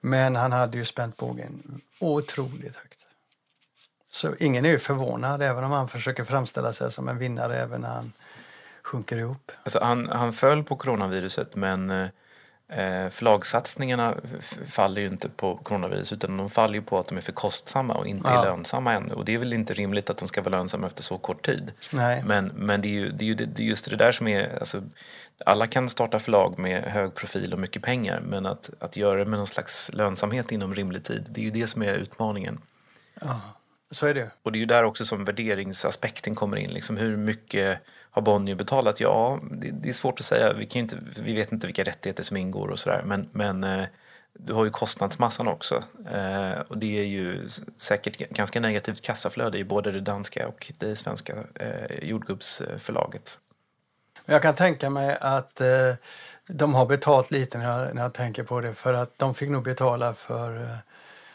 Men 0.00 0.36
han 0.36 0.52
hade 0.52 0.78
ju 0.78 0.84
spänt 0.84 1.16
bågen 1.16 1.80
otroligt 2.00 2.76
högt. 2.76 2.98
Så 4.14 4.34
ingen 4.38 4.64
är 4.64 4.70
ju 4.70 4.78
förvånad, 4.78 5.42
även 5.42 5.64
om 5.64 5.70
han 5.70 5.88
försöker 5.88 6.24
framställa 6.24 6.72
sig 6.72 6.92
som 6.92 7.08
en 7.08 7.18
vinnare 7.18 7.56
även 7.56 7.80
när 7.80 7.88
han 7.88 8.12
sjunker 8.82 9.16
ihop. 9.16 9.52
Alltså, 9.62 9.80
han, 9.82 10.08
han 10.08 10.32
föll 10.32 10.64
på 10.64 10.76
coronaviruset 10.76 11.56
men 11.56 11.90
eh, 11.90 13.08
förlagssatsningarna 13.10 14.14
faller 14.66 15.00
ju 15.00 15.08
inte 15.08 15.28
på 15.28 15.56
coronavirus 15.56 16.12
utan 16.12 16.36
de 16.36 16.50
faller 16.50 16.74
ju 16.74 16.82
på 16.82 16.98
att 16.98 17.06
de 17.08 17.16
är 17.18 17.22
för 17.22 17.32
kostsamma 17.32 17.94
och 17.94 18.06
inte 18.06 18.30
Ja. 18.30 18.40
är 18.40 18.44
lönsamma 18.44 18.92
ännu. 18.92 19.14
Och 19.14 19.24
det 19.24 19.34
är 19.34 19.38
väl 19.38 19.52
inte 19.52 19.74
rimligt 19.74 20.10
att 20.10 20.16
de 20.16 20.28
ska 20.28 20.42
vara 20.42 20.50
lönsamma 20.56 20.86
efter 20.86 21.02
så 21.02 21.18
kort 21.18 21.46
tid. 21.46 21.72
Nej. 21.92 22.22
Men, 22.26 22.52
men 22.54 22.80
det 22.80 22.88
är 22.88 22.92
ju, 22.92 23.10
det 23.10 23.24
är 23.24 23.26
ju 23.26 23.34
det, 23.34 23.62
är 23.62 23.66
just 23.66 23.90
det 23.90 23.96
där 23.96 24.12
som 24.12 24.28
är, 24.28 24.58
alltså, 24.58 24.82
alla 25.46 25.66
kan 25.66 25.88
starta 25.88 26.18
förlag 26.18 26.58
med 26.58 26.82
hög 26.84 27.14
profil 27.14 27.52
och 27.52 27.58
mycket 27.58 27.82
pengar 27.82 28.20
men 28.20 28.46
att, 28.46 28.70
att 28.78 28.96
göra 28.96 29.18
det 29.18 29.24
med 29.24 29.38
någon 29.38 29.46
slags 29.46 29.90
lönsamhet 29.92 30.52
inom 30.52 30.74
rimlig 30.74 31.04
tid, 31.04 31.26
det 31.30 31.40
är 31.40 31.44
ju 31.44 31.50
det 31.50 31.66
som 31.66 31.82
är 31.82 31.94
utmaningen. 31.94 32.60
Så 33.92 34.06
är 34.06 34.14
det. 34.14 34.30
Och 34.42 34.52
det 34.52 34.58
är 34.58 34.60
ju 34.60 34.66
där 34.66 34.84
också 34.84 35.04
som 35.04 35.24
värderingsaspekten 35.24 36.34
kommer 36.34 36.56
in. 36.56 36.70
Liksom 36.70 36.96
hur 36.96 37.16
mycket 37.16 37.78
har 38.10 38.22
Bonnier 38.22 38.54
betalat? 38.54 39.00
Ja, 39.00 39.40
det, 39.50 39.70
det 39.70 39.88
är 39.88 39.92
svårt 39.92 40.20
att 40.20 40.26
säga. 40.26 40.52
Vi, 40.52 40.66
kan 40.66 40.82
inte, 40.82 40.98
vi 41.16 41.34
vet 41.34 41.52
inte 41.52 41.66
vilka 41.66 41.84
rättigheter 41.84 42.22
som 42.22 42.36
ingår 42.36 42.68
och 42.68 42.78
sådär. 42.78 43.02
Men, 43.04 43.28
men 43.32 43.64
eh, 43.64 43.84
du 44.32 44.52
har 44.52 44.64
ju 44.64 44.70
kostnadsmassan 44.70 45.48
också. 45.48 45.82
Eh, 46.12 46.60
och 46.68 46.78
det 46.78 46.98
är 46.98 47.04
ju 47.04 47.48
säkert 47.76 48.16
ganska 48.16 48.60
negativt 48.60 49.02
kassaflöde 49.02 49.58
i 49.58 49.64
både 49.64 49.92
det 49.92 50.00
danska 50.00 50.48
och 50.48 50.72
det 50.78 50.96
svenska 50.96 51.34
eh, 51.54 52.08
jordgubbsförlaget. 52.08 53.38
Jag 54.24 54.42
kan 54.42 54.54
tänka 54.54 54.90
mig 54.90 55.16
att 55.20 55.60
eh, 55.60 55.94
de 56.46 56.74
har 56.74 56.86
betalt 56.86 57.30
lite 57.30 57.58
när 57.58 57.68
jag, 57.68 57.94
när 57.94 58.02
jag 58.02 58.14
tänker 58.14 58.42
på 58.42 58.60
det. 58.60 58.74
För 58.74 58.94
att 58.94 59.18
de 59.18 59.34
fick 59.34 59.50
nog 59.50 59.64
betala 59.64 60.14
för 60.14 60.62
eh, 60.62 60.76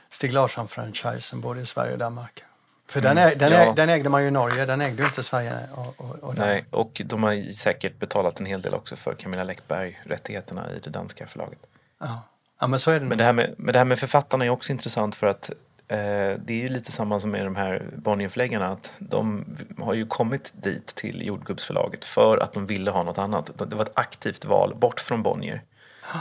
Stig 0.09 0.33
Larsson-franchisen 0.33 1.41
både 1.41 1.61
i 1.61 1.65
Sverige 1.65 1.93
och 1.93 1.99
Danmark. 1.99 2.43
För 2.89 3.01
den, 3.01 3.17
Mm, 3.17 3.29
äg, 3.29 3.35
den, 3.35 3.51
ja. 3.51 3.59
äg, 3.59 3.73
den 3.75 3.89
ägde 3.89 4.09
man 4.09 4.21
ju 4.21 4.27
i 4.27 4.31
Norge, 4.31 4.65
den 4.65 4.81
ägde 4.81 5.01
ju 5.01 5.07
inte 5.07 5.23
Sverige 5.23 5.53
och, 5.75 5.95
och, 5.97 6.15
och. 6.15 6.37
Nej, 6.37 6.65
och 6.69 7.01
de 7.05 7.23
har 7.23 7.53
säkert 7.53 7.99
betalat 7.99 8.39
en 8.39 8.45
hel 8.45 8.61
del 8.61 8.73
också 8.73 8.95
för 8.95 9.13
Camilla 9.13 9.43
Läckberg-rättigheterna 9.43 10.71
i 10.71 10.79
det 10.83 10.89
danska 10.89 11.27
förlaget. 11.27 11.59
Ja. 11.99 12.21
ja, 12.59 12.67
men 12.67 12.79
så 12.79 12.91
är 12.91 12.99
det 12.99 13.05
Men 13.05 13.17
det 13.17 13.23
här 13.23 13.33
med, 13.33 13.53
men 13.57 13.73
det 13.73 13.79
här 13.79 13.85
med 13.85 13.99
författarna 13.99 14.45
är 14.45 14.49
också 14.49 14.71
intressant 14.71 15.15
för 15.15 15.27
att 15.27 15.49
eh, 15.87 15.97
det 15.97 16.49
är 16.49 16.61
ju 16.61 16.67
lite 16.67 16.91
samma 16.91 17.19
som 17.19 17.31
med 17.31 17.45
de 17.45 17.55
här 17.55 17.83
Bonnierförläggarna 17.95 18.67
att 18.67 18.93
de 18.97 19.45
har 19.77 19.93
ju 19.93 20.05
kommit 20.05 20.53
dit 20.55 20.85
till 20.85 21.27
jordgubbsförlaget 21.27 22.05
för 22.05 22.37
att 22.37 22.53
de 22.53 22.65
ville 22.65 22.91
ha 22.91 23.03
något 23.03 23.17
annat. 23.17 23.51
Det 23.69 23.75
var 23.75 23.83
ett 23.83 23.97
aktivt 23.97 24.45
val 24.45 24.75
bort 24.75 24.99
från 24.99 25.23
Bonnier. 25.23 25.61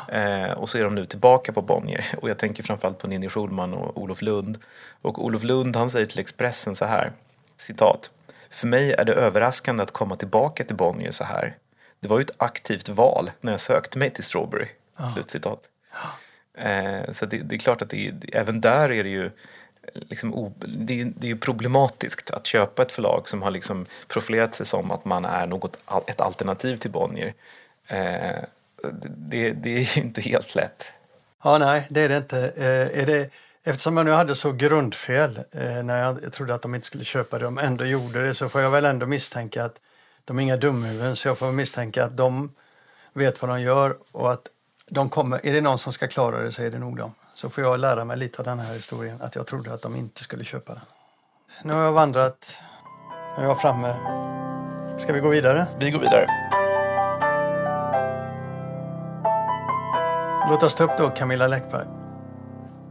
Eh, 0.09 0.51
och 0.53 0.69
så 0.69 0.79
är 0.79 0.85
de 0.85 0.95
nu 0.95 1.07
tillbaka 1.07 1.53
på 1.53 1.63
Bonnier. 1.63 2.07
Och 2.23 2.31
jag 2.31 2.39
tänker 2.39 2.63
framförallt 2.63 2.99
på 2.99 3.07
Ninni 3.09 3.29
Schulman 3.29 3.75
och 3.75 4.03
Olof 4.03 4.23
Lund. 4.23 4.59
Och 5.03 5.25
Olof 5.25 5.43
Lund 5.43 5.77
han 5.77 5.91
säger 5.91 6.07
till 6.07 6.19
Expressen 6.21 6.75
så 6.75 6.85
här, 6.85 7.11
citat. 7.57 8.11
För 8.51 8.67
mig 8.67 8.93
är 8.93 9.05
det 9.05 9.13
överraskande 9.13 9.83
att 9.83 9.91
komma 9.91 10.17
tillbaka 10.17 10.65
till 10.65 10.77
Bonnier 10.77 11.11
så 11.11 11.25
här. 11.25 11.57
Det 12.01 12.09
var 12.09 12.19
ju 12.19 12.23
ett 12.23 12.35
aktivt 12.37 12.89
val 12.89 13.31
när 13.41 13.53
jag 13.53 13.61
sökte 13.61 13.99
mig 13.99 14.11
till 14.11 14.25
Strawberry. 14.25 14.67
Slutcitat. 15.15 15.61
Eh, 16.59 17.13
så 17.13 17.27
det, 17.27 17.39
det 17.39 17.55
är 17.55 17.59
klart 17.59 17.83
att 17.83 17.91
det, 17.91 18.13
även 18.33 18.61
där 18.61 18.93
är 18.93 19.05
det 19.05 19.11
ju 19.11 19.31
liksom, 19.93 20.35
o- 20.35 20.53
det, 20.59 21.01
är, 21.01 21.05
det 21.17 21.27
är 21.27 21.29
ju 21.29 21.37
problematiskt 21.39 22.31
att 22.31 22.47
köpa 22.47 22.83
ett 22.83 22.93
förlag 22.93 23.29
som 23.29 23.43
har 23.43 23.51
liksom 23.51 23.87
profilerat 24.09 24.55
sig 24.55 24.67
som 24.67 24.91
att 24.91 25.05
man 25.05 25.25
är 25.25 25.47
något, 25.47 25.79
ett 26.07 26.21
alternativ 26.21 26.77
till 26.77 26.91
Bonnier. 26.91 27.35
Eh, 27.87 28.43
det, 29.17 29.53
det 29.53 29.77
är 29.77 29.97
ju 29.97 30.03
inte 30.03 30.21
helt 30.21 30.55
lätt. 30.55 30.93
Ja, 31.45 31.59
nej, 31.59 31.87
det 31.91 32.01
är 32.01 32.09
det 32.09 32.17
inte. 32.17 32.39
Eh, 32.57 33.03
är 33.03 33.07
det, 33.07 33.31
eftersom 33.65 33.97
jag 33.97 34.07
nu 34.07 34.13
hade 34.13 34.35
så 34.35 34.53
grundfel 34.53 35.41
eh, 35.53 35.83
när 35.83 35.99
jag, 35.99 36.33
trodde 36.33 36.55
att 36.55 36.63
de 36.63 36.75
inte 36.75 36.87
skulle 36.87 37.05
köpa 37.05 37.39
det, 37.39 37.45
de 37.45 37.59
ändå 37.59 37.85
gjorde 37.85 38.27
det, 38.27 38.35
så 38.35 38.49
får 38.49 38.61
jag 38.61 38.71
väl 38.71 38.85
ändå 38.85 39.07
misstänka 39.07 39.65
att 39.65 39.77
de 40.25 40.39
är 40.39 40.43
inga 40.43 40.57
dumhuvuden, 40.57 41.17
så 41.17 41.29
jag 41.29 41.39
får 41.39 41.53
misstänka 41.53 42.05
att 42.05 42.17
de 42.17 42.55
vet 43.13 43.43
vad 43.43 43.51
de 43.51 43.61
gör 43.61 43.97
och 44.13 44.33
att 44.33 44.49
de 44.91 45.09
kommer, 45.09 45.47
är 45.47 45.53
det 45.53 45.61
någon 45.61 45.79
som 45.79 45.93
ska 45.93 46.09
klara 46.09 46.43
det 46.43 46.53
så 46.53 46.63
är 46.63 46.71
det 46.71 46.79
nog 46.79 46.97
de. 46.97 47.15
Så 47.35 47.51
får 47.51 47.65
jag 47.65 47.81
lära 47.81 48.05
mig 48.05 48.17
lite 48.17 48.39
av 48.39 48.45
den 48.45 48.59
här 48.59 48.75
historien, 48.75 49.21
att 49.23 49.35
jag 49.35 49.47
trodde 49.47 49.73
att 49.73 49.83
de 49.83 49.97
inte 49.97 50.23
skulle 50.23 50.45
köpa 50.45 50.73
den. 50.73 50.83
Nu 51.63 51.73
har 51.73 51.83
jag 51.83 51.93
vandrat, 51.93 52.59
nu 53.39 53.45
är 53.45 53.49
jag 53.49 53.61
framme. 53.61 53.95
Ska 54.99 55.13
vi 55.13 55.21
gå 55.21 55.29
vidare? 55.29 55.67
Vi 55.79 55.91
går 55.91 55.99
vidare. 55.99 56.27
Låt 60.49 60.63
oss 60.63 60.75
ta 60.75 60.85
upp 60.85 60.99
då 60.99 61.11
Camilla 61.11 61.47
Läckberg, 61.49 61.87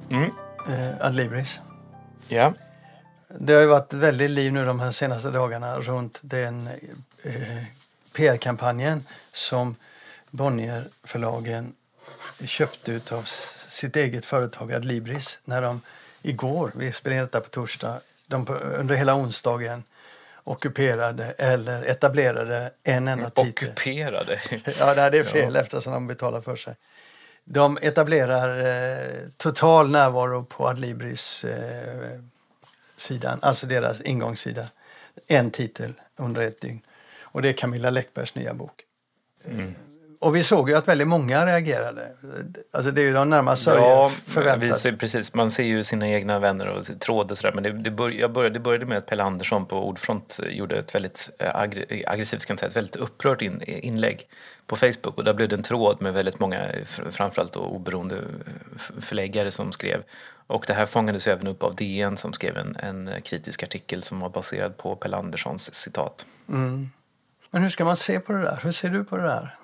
Mm. 0.10 0.32
eh, 0.70 1.06
Adlibris. 1.06 1.60
Ja. 2.28 2.54
Det 3.28 3.54
har 3.54 3.62
ju 3.62 3.68
varit 3.68 3.94
väldigt 3.94 4.32
liv 4.32 4.54
nu 4.54 4.65
de 4.65 4.80
här 4.80 4.91
senaste 4.91 5.30
dagarna 5.30 5.80
runt 5.80 6.20
den 6.22 6.68
eh, 7.24 7.63
PR-kampanjen 8.15 9.04
som 9.34 9.76
Bonnierförlagen 10.32 11.74
köpte 12.46 12.91
ut 12.91 13.12
av 13.12 13.24
sitt 13.68 13.96
eget 13.96 14.26
företag 14.26 14.74
Adlibris 14.74 15.39
när 15.44 15.62
de 15.62 15.82
igår, 16.22 16.72
vi 16.76 16.91
spelar 16.91 17.15
in 17.18 17.22
detta 17.22 17.41
på 17.41 17.50
torsdag, 17.50 18.00
de 18.28 18.48
under 18.78 18.96
hela 18.96 19.15
onsdagen 19.15 19.84
ockuperade 20.44 21.26
eller 21.38 21.84
etablerade 21.84 22.72
en 22.84 23.08
enda 23.08 23.30
titel. 23.30 23.70
Ockuperade. 23.70 24.39
Ja, 24.80 24.94
nej, 24.98 25.12
det 25.12 25.18
är 25.18 25.24
fel 25.34 25.56
eftersom 25.56 25.94
de 25.94 26.08
betalar 26.08 26.41
för 26.41 26.56
sig. 26.56 26.76
De 27.46 27.78
etablerar 27.82 28.60
eh, 28.60 29.30
total 29.38 29.90
närvaro 29.90 30.44
på 30.44 30.68
Adlibris 30.68 31.44
eh, 31.44 32.20
sidan, 32.96 33.40
alltså 33.42 33.68
deras 33.68 34.02
ingångssida. 34.02 34.66
En 35.28 35.52
titel 35.52 35.94
under 36.16 36.42
ett 36.42 36.62
dygn. 36.62 36.82
Och 37.22 37.42
det 37.42 37.50
är 37.50 37.54
Camilla 37.54 37.90
Läckbergs 37.90 38.36
nya 38.36 38.54
bok. 38.54 38.84
Mm. 39.46 39.76
Och 40.26 40.36
vi 40.36 40.44
såg 40.44 40.70
ju 40.70 40.76
att 40.76 40.88
väldigt 40.88 41.08
många 41.08 41.46
reagerade. 41.46 42.02
Alltså 42.74 42.92
det 42.92 43.02
är 43.02 43.06
ju 43.06 43.14
de 43.14 43.30
närmast 43.30 43.64
sörjande 43.64 43.90
Ja, 43.90 44.12
precis. 45.00 45.34
Man 45.34 45.52
ser 45.52 45.64
ju 45.64 45.84
sina 45.84 46.08
egna 46.10 46.40
vänner 46.40 46.68
och 46.68 47.00
tråd 47.00 47.32
och 47.32 47.38
sådär. 47.38 47.54
Men 47.54 47.64
det, 47.64 47.72
det, 47.72 47.92
började, 47.92 48.50
det 48.50 48.60
började 48.60 48.86
med 48.86 48.98
att 48.98 49.06
Pelle 49.06 49.24
Andersson 49.24 49.66
på 49.66 49.88
Ordfront 49.88 50.40
gjorde 50.50 50.76
ett 50.76 50.96
väldigt 50.96 51.30
eh, 51.40 51.56
aggre- 51.56 52.04
aggressivt, 52.08 52.42
ska 52.42 52.58
säga, 52.58 52.70
ett 52.70 52.76
väldigt 52.76 52.96
upprört 52.96 53.42
in, 53.42 53.62
inlägg 53.62 54.28
på 54.68 54.76
Facebook. 54.76 55.18
Och 55.18 55.24
där 55.24 55.34
blev 55.34 55.50
det 55.50 55.56
en 55.56 55.64
tråd 55.64 56.02
med 56.02 56.14
väldigt 56.14 56.40
många, 56.40 56.58
fr- 56.68 57.12
framförallt 57.12 57.54
då 57.54 57.60
oberoende 57.60 58.22
förläggare 59.00 59.52
som 59.52 59.72
skrev. 59.72 60.04
Och 60.48 60.64
det 60.68 60.74
här 60.74 60.86
fångades 60.86 61.28
ju 61.28 61.32
även 61.32 61.48
upp 61.48 61.64
av 61.64 61.76
DN 61.76 62.18
som 62.18 62.34
skrev 62.34 62.58
en, 62.58 62.76
en 62.76 63.22
kritisk 63.24 63.64
artikel 63.64 64.04
som 64.04 64.20
var 64.20 64.30
baserad 64.30 64.78
på 64.78 64.96
Pelle 64.96 65.18
Anderssons 65.18 65.74
citat. 65.74 66.26
Men 67.52 67.62
hur 67.64 67.70
ska 67.70 67.86
man 67.86 67.96
se 67.96 68.20
på 68.20 68.34
det 68.34 68.42
där? 68.42 68.60
Hur 68.64 68.72
ser 68.72 68.90
du 68.90 69.04
på 69.04 69.18
det 69.18 69.24
där? 69.24 69.56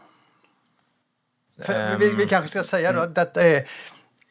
För 1.65 1.97
vi, 1.97 2.13
vi 2.13 2.25
kanske 2.27 2.49
ska 2.49 2.63
säga 2.63 2.91
då 2.91 2.99
att 2.99 3.15
detta 3.15 3.41
är 3.43 3.67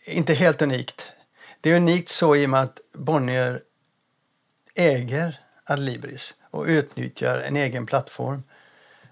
inte 0.06 0.34
helt 0.34 0.62
unikt. 0.62 1.12
Det 1.60 1.70
är 1.70 1.76
unikt 1.76 2.08
så 2.08 2.36
i 2.36 2.46
och 2.46 2.50
med 2.50 2.60
att 2.60 2.80
Bonnier 2.92 3.62
äger 4.74 5.40
Adlibris 5.64 6.34
och 6.50 6.64
utnyttjar 6.64 7.40
en 7.40 7.56
egen 7.56 7.86
plattform 7.86 8.42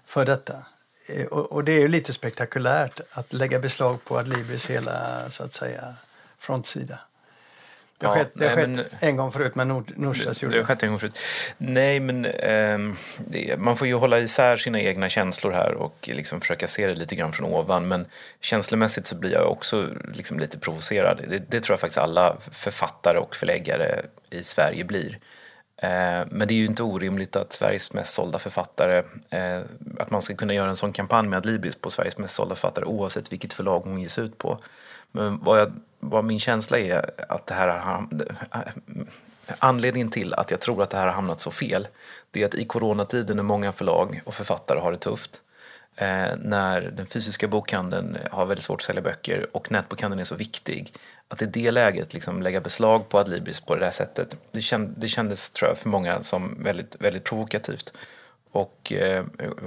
för 0.05 0.25
detta. 0.25 0.65
Eh, 1.09 1.25
Och, 1.25 1.51
och 1.51 1.63
det 1.63 1.71
är 1.71 1.79
ju 1.79 1.87
lite 1.87 2.13
spektakulärt 2.13 2.99
att 3.11 3.33
lägga 3.33 3.59
beslag 3.59 4.03
på 4.03 4.17
Adlibris 4.19 4.65
hela 4.65 5.29
så 5.29 5.43
att 5.43 5.53
säga 5.53 5.95
frontsida. 6.37 6.99
Det 7.99 8.07
har 8.07 8.15
Ja, 8.17 8.19
skett, 8.23 8.31
det 8.33 8.45
nej, 8.45 8.55
skett 8.55 8.69
men- 8.69 8.85
en 8.99 9.15
gång 9.17 9.31
förut 9.31 9.55
med 9.55 9.67
Nord, 9.67 9.91
Norstedts 9.95 10.39
Det 10.39 10.43
gjorde 10.45 10.55
har 10.55 10.59
det. 10.61 10.65
skett 10.65 10.83
en 10.83 10.89
gång 10.89 10.99
förut. 10.99 11.17
Nej, 11.57 11.99
men 11.99 12.21
det, 13.27 13.55
man 13.57 13.75
får 13.77 13.87
ju 13.87 13.93
hålla 13.93 14.19
isär 14.19 14.57
sina 14.57 14.79
egna 14.81 15.09
känslor 15.09 15.51
här 15.51 15.73
och 15.73 16.09
liksom 16.13 16.41
försöka 16.41 16.67
se 16.67 16.87
det 16.87 16.95
lite 16.95 17.15
grann 17.15 17.33
från 17.33 17.53
ovan. 17.53 17.87
Men 17.87 18.05
känslomässigt 18.41 19.07
så 19.07 19.15
blir 19.15 19.31
jag 19.31 19.51
också 19.51 19.87
liksom 20.13 20.39
lite 20.39 20.59
provocerad. 20.59 21.21
Det, 21.29 21.39
det 21.47 21.59
tror 21.59 21.73
jag 21.73 21.79
faktiskt 21.79 21.97
alla 21.99 22.37
författare 22.51 23.17
och 23.17 23.35
förläggare 23.35 24.01
i 24.29 24.43
Sverige 24.43 24.83
blir. 24.83 25.19
Eh, 25.81 25.89
Men 26.31 26.47
det 26.47 26.53
är 26.53 26.57
ju 26.57 26.65
inte 26.65 26.83
orimligt 26.83 27.35
att 27.35 27.53
Sveriges 27.53 27.93
mest 27.93 28.13
sålda 28.13 28.39
författare, 28.39 29.03
eh, 29.29 29.59
att 29.99 30.11
man 30.11 30.21
ska 30.21 30.35
kunna 30.35 30.53
göra 30.53 30.69
en 30.69 30.75
sån 30.75 30.93
kampanj 30.93 31.27
med 31.27 31.37
Adlibris 31.37 31.75
på 31.75 31.89
Sveriges 31.89 32.17
mest 32.17 32.33
sålda 32.35 32.55
författare 32.55 32.85
oavsett 32.85 33.31
vilket 33.31 33.53
förlag 33.53 33.79
hon 33.79 33.99
ges 34.01 34.19
ut 34.19 34.37
på. 34.37 34.59
Men 35.11 35.43
vad, 35.43 35.59
jag, 35.59 35.71
vad 35.99 36.23
min 36.23 36.39
känsla 36.39 36.79
är 36.79 37.11
att 37.29 37.45
det 37.45 37.53
här 37.53 37.67
har 37.67 38.07
Anledningen 39.59 40.09
till 40.09 40.33
att 40.33 40.51
jag 40.51 40.61
tror 40.61 40.83
att 40.83 40.89
det 40.89 40.97
här 40.97 41.07
har 41.07 41.13
hamnat 41.13 41.41
så 41.41 41.51
fel 41.51 41.87
det 42.31 42.41
är 42.41 42.45
att 42.45 42.55
i 42.55 42.65
coronatiden 42.65 43.35
när 43.35 43.43
många 43.43 43.71
förlag 43.71 44.21
och 44.25 44.33
författare 44.33 44.79
har 44.79 44.91
det 44.91 44.97
tufft 44.97 45.41
eh, 45.95 46.37
när 46.37 46.81
den 46.81 47.05
fysiska 47.05 47.47
bokhandeln 47.47 48.17
har 48.31 48.45
väldigt 48.45 48.63
svårt 48.63 48.79
att 48.79 48.85
sälja 48.85 49.01
böcker 49.01 49.47
och 49.51 49.71
nätbokhandeln 49.71 50.19
är 50.19 50.23
så 50.23 50.35
viktig 50.35 50.93
att 51.27 51.41
i 51.41 51.45
det 51.45 51.71
läget 51.71 52.13
liksom 52.13 52.41
lägga 52.41 52.61
beslag 52.61 53.09
på 53.09 53.19
Adlibris 53.19 53.59
på 53.59 53.75
det 53.75 53.85
här 53.85 53.91
sättet 53.91 54.37
det, 54.51 54.61
känd, 54.61 54.93
det 54.97 55.07
kändes 55.07 55.51
tror 55.51 55.69
jag 55.69 55.77
för 55.77 55.89
många 55.89 56.23
som 56.23 56.63
väldigt, 56.63 56.95
väldigt 56.99 57.23
provokativt. 57.23 57.93
Och 58.51 58.91
eh, 58.91 59.25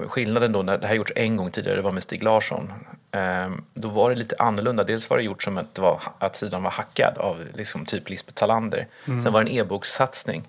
skillnaden 0.08 0.52
då 0.52 0.62
när 0.62 0.78
det 0.78 0.86
här 0.86 0.94
gjorts 0.94 1.12
en 1.16 1.36
gång 1.36 1.50
tidigare, 1.50 1.76
det 1.76 1.82
var 1.82 1.92
med 1.92 2.02
Stig 2.02 2.22
Larsson. 2.22 2.72
Eh, 3.10 3.50
då 3.74 3.88
var 3.88 4.10
det 4.10 4.16
lite 4.16 4.36
annorlunda. 4.38 4.84
Dels 4.84 5.10
var 5.10 5.16
det 5.16 5.22
gjort 5.22 5.42
som 5.42 5.58
att, 5.58 5.78
var, 5.78 6.02
att 6.18 6.36
sidan 6.36 6.62
var 6.62 6.70
hackad 6.70 7.18
av 7.18 7.44
liksom 7.54 7.86
typ 7.86 8.08
Lisbeth 8.08 8.38
Salander. 8.38 8.86
Sen 9.04 9.32
var 9.32 9.44
det 9.44 9.50
en 9.50 9.56
e-bokssatsning. 9.56 10.48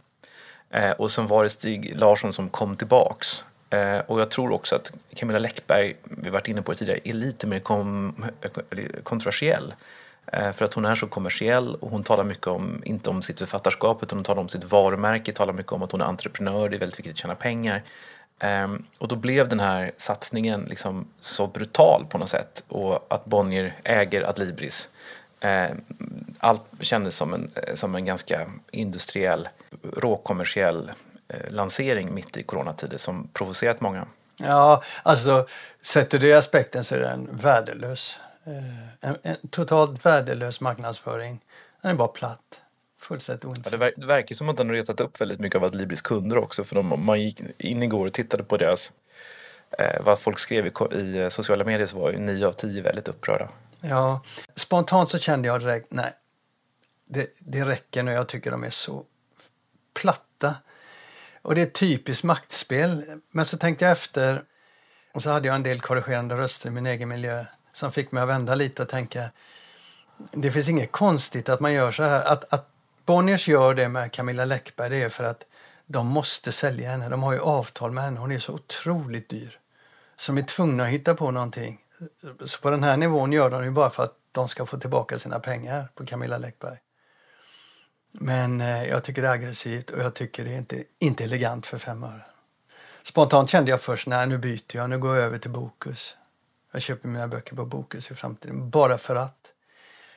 Eh, 0.69 0.91
och 0.91 1.11
sen 1.11 1.27
var 1.27 1.43
det 1.43 1.49
Stig 1.49 1.99
Larsson 1.99 2.33
som 2.33 2.49
kom 2.49 2.75
tillbaks. 2.75 3.43
Eh, 3.69 3.97
och 3.97 4.19
jag 4.19 4.31
tror 4.31 4.51
också 4.51 4.75
att 4.75 4.91
Camilla 5.15 5.39
Läckberg, 5.39 5.95
vi 6.03 6.29
varit 6.29 6.47
inne 6.47 6.61
på 6.61 6.71
det 6.71 6.77
tidigare, 6.77 6.99
är 7.03 7.13
lite 7.13 7.47
mer 7.47 7.59
kom, 7.59 8.15
kontroversiell. 9.03 9.73
Eh, 10.25 10.51
för 10.51 10.65
att 10.65 10.73
hon 10.73 10.85
är 10.85 10.95
så 10.95 11.07
kommersiell 11.07 11.75
och 11.75 11.91
hon 11.91 12.03
talar 12.03 12.23
mycket 12.23 12.47
om, 12.47 12.81
inte 12.85 13.09
om 13.09 13.21
sitt 13.21 13.39
författarskap 13.39 14.03
utan 14.03 14.17
hon 14.17 14.23
talar 14.23 14.41
om 14.41 14.49
sitt 14.49 14.63
varumärke, 14.63 15.31
talar 15.31 15.53
mycket 15.53 15.71
om 15.71 15.83
att 15.83 15.91
hon 15.91 16.01
är 16.01 16.05
entreprenör, 16.05 16.69
det 16.69 16.75
är 16.75 16.79
väldigt 16.79 16.99
viktigt 16.99 17.13
att 17.13 17.19
tjäna 17.19 17.35
pengar. 17.35 17.83
Ehm, 18.39 18.83
och 18.99 19.07
då 19.07 19.15
blev 19.15 19.49
den 19.49 19.59
här 19.59 19.91
satsningen 19.97 20.61
liksom 20.69 21.07
så 21.19 21.47
brutal 21.47 22.05
på 22.09 22.17
något 22.17 22.29
sätt 22.29 22.63
och 22.67 23.13
att 23.13 23.25
Bonnier 23.25 23.75
äger 23.83 24.29
Adlibris. 24.29 24.89
Ehm, 25.39 25.81
allt 26.39 26.63
kändes 26.79 27.15
som 27.15 27.33
en, 27.33 27.51
eh, 27.55 27.73
som 27.73 27.95
en 27.95 28.05
ganska 28.05 28.49
industriell, 28.71 29.49
råkommersiell 29.93 30.91
eh, 31.27 31.51
lansering 31.51 32.13
mitt 32.13 32.37
i 32.37 32.43
coronatider 32.43 32.97
som 32.97 33.27
provocerat 33.33 33.81
många. 33.81 34.05
Ja, 34.37 34.83
alltså 35.03 35.47
sett 35.81 36.13
ur 36.13 36.19
den 36.19 36.37
aspekten 36.37 36.83
så 36.83 36.95
är 36.95 36.99
den 36.99 37.29
värdelös. 37.31 38.19
Ehm, 38.45 38.87
en, 39.01 39.17
en 39.23 39.47
totalt 39.49 40.05
värdelös 40.05 40.61
marknadsföring. 40.61 41.39
Den 41.81 41.91
är 41.91 41.95
bara 41.95 42.07
platt. 42.07 42.62
Fullständigt 43.03 43.43
Ja, 43.43 43.49
ointressant. 43.49 43.79
det, 43.81 43.85
ver- 43.85 43.93
det 43.97 44.05
verkar 44.05 44.35
som 44.35 44.49
att 44.49 44.57
den 44.57 44.67
har 44.67 44.75
retat 44.75 44.99
upp 44.99 45.21
väldigt 45.21 45.39
mycket 45.39 45.57
av 45.57 45.63
Adlibris 45.63 46.01
kunder 46.01 46.37
också. 46.37 46.63
För 46.63 46.75
de, 46.75 47.05
man 47.05 47.21
gick 47.21 47.41
in 47.57 47.83
igår 47.83 48.05
och 48.07 48.13
tittade 48.13 48.43
på 48.43 48.57
deras, 48.57 48.91
eh, 49.79 50.01
vad 50.01 50.19
folk 50.19 50.39
skrev 50.39 50.65
i, 50.67 50.71
i 50.95 51.17
eh, 51.21 51.29
sociala 51.29 51.63
medier 51.63 51.87
så 51.87 51.99
var 51.99 52.11
ju 52.11 52.17
nio 52.17 52.47
av 52.47 52.51
tio 52.53 52.81
väldigt 52.81 53.07
upprörda. 53.07 53.49
Ja, 53.81 54.21
spontant 54.55 55.09
så 55.09 55.17
kände 55.19 55.47
jag 55.47 55.61
direkt, 55.61 55.91
nej, 55.91 56.11
det, 57.05 57.27
det 57.45 57.65
räcker 57.65 58.03
nu. 58.03 58.11
Jag 58.11 58.27
tycker 58.27 58.51
de 58.51 58.63
är 58.63 58.69
så 58.69 59.03
platta. 59.93 60.55
Och 61.41 61.55
det 61.55 61.61
är 61.61 61.65
typiskt 61.65 62.23
maktspel. 62.23 63.03
Men 63.31 63.45
så 63.45 63.57
tänkte 63.57 63.85
jag 63.85 63.91
efter 63.91 64.41
och 65.13 65.23
så 65.23 65.29
hade 65.29 65.47
jag 65.47 65.55
en 65.55 65.63
del 65.63 65.79
korrigerande 65.81 66.37
röster 66.37 66.67
i 66.67 66.71
min 66.71 66.85
egen 66.85 67.09
miljö 67.09 67.45
som 67.73 67.91
fick 67.91 68.11
mig 68.11 68.23
att 68.23 68.29
vända 68.29 68.55
lite 68.55 68.81
och 68.81 68.89
tänka 68.89 69.31
det 70.31 70.51
finns 70.51 70.69
inget 70.69 70.91
konstigt 70.91 71.49
att 71.49 71.59
man 71.59 71.73
gör 71.73 71.91
så 71.91 72.03
här. 72.03 72.23
Att, 72.23 72.53
att 72.53 72.69
Bonniers 73.05 73.47
gör 73.47 73.73
det 73.73 73.89
med 73.89 74.11
Camilla 74.11 74.45
Läckberg 74.45 74.89
det 74.89 75.03
är 75.03 75.09
för 75.09 75.23
att 75.23 75.45
de 75.85 76.07
måste 76.07 76.51
sälja 76.51 76.91
henne. 76.91 77.09
De 77.09 77.23
har 77.23 77.33
ju 77.33 77.39
avtal 77.39 77.91
med 77.91 78.03
henne. 78.03 78.19
Hon 78.19 78.31
är 78.31 78.39
så 78.39 78.53
otroligt 78.53 79.29
dyr. 79.29 79.59
Så 80.17 80.31
de 80.31 80.41
är 80.41 80.45
tvungna 80.45 80.83
att 80.83 80.89
hitta 80.89 81.15
på 81.15 81.31
någonting. 81.31 81.79
Så 82.45 82.61
på 82.61 82.69
den 82.69 82.83
här 82.83 82.97
nivån 82.97 83.31
gör 83.31 83.49
de 83.49 83.63
det 83.65 83.71
bara 83.71 83.89
för 83.89 84.03
att 84.03 84.17
de 84.31 84.47
ska 84.47 84.65
få 84.65 84.77
tillbaka 84.77 85.19
sina 85.19 85.39
pengar 85.39 85.87
på 85.95 86.05
Camilla 86.05 86.37
Läckberg. 86.37 86.77
Men 88.11 88.61
eh, 88.61 88.83
jag 88.83 89.03
tycker 89.03 89.21
det 89.21 89.27
är 89.27 89.31
aggressivt 89.31 89.89
och 89.89 89.99
jag 89.99 90.13
tycker 90.13 90.45
det 90.45 90.51
är 90.51 90.57
inte, 90.57 90.83
inte 90.99 91.23
elegant 91.23 91.65
för 91.65 91.77
fem 91.77 92.03
öre. 92.03 92.25
Spontant 93.03 93.49
kände 93.49 93.71
jag 93.71 93.81
först, 93.81 94.07
nej 94.07 94.27
nu 94.27 94.37
byter 94.37 94.75
jag, 94.75 94.89
nu 94.89 94.97
går 94.97 95.15
jag 95.15 95.25
över 95.25 95.37
till 95.37 95.51
Bokus. 95.51 96.17
Jag 96.71 96.81
köper 96.81 97.07
mina 97.07 97.27
böcker 97.27 97.55
på 97.55 97.65
Bokus 97.65 98.11
i 98.11 98.15
framtiden, 98.15 98.69
bara 98.69 98.97
för 98.97 99.15
att. 99.15 99.53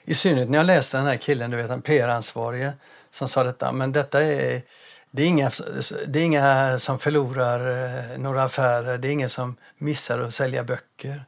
I 0.08 0.14
synnerhet 0.14 0.50
när 0.50 0.58
jag 0.58 0.66
läste 0.66 0.96
den 0.96 1.06
här 1.06 1.16
killen, 1.16 1.50
du 1.50 1.56
vet 1.56 1.70
en 1.70 1.82
PR-ansvarige 1.82 2.72
som 3.10 3.28
sa 3.28 3.44
detta, 3.44 3.72
men 3.72 3.92
detta 3.92 4.24
är 4.24 4.62
det 5.10 5.22
är, 5.22 5.26
inga, 5.26 5.50
det 6.06 6.18
är 6.18 6.24
inga 6.24 6.78
som 6.78 6.98
förlorar 6.98 7.84
eh, 7.84 8.18
några 8.18 8.42
affärer, 8.42 8.98
det 8.98 9.08
är 9.08 9.12
ingen 9.12 9.28
som 9.28 9.56
missar 9.78 10.18
att 10.18 10.34
sälja 10.34 10.64
böcker. 10.64 11.24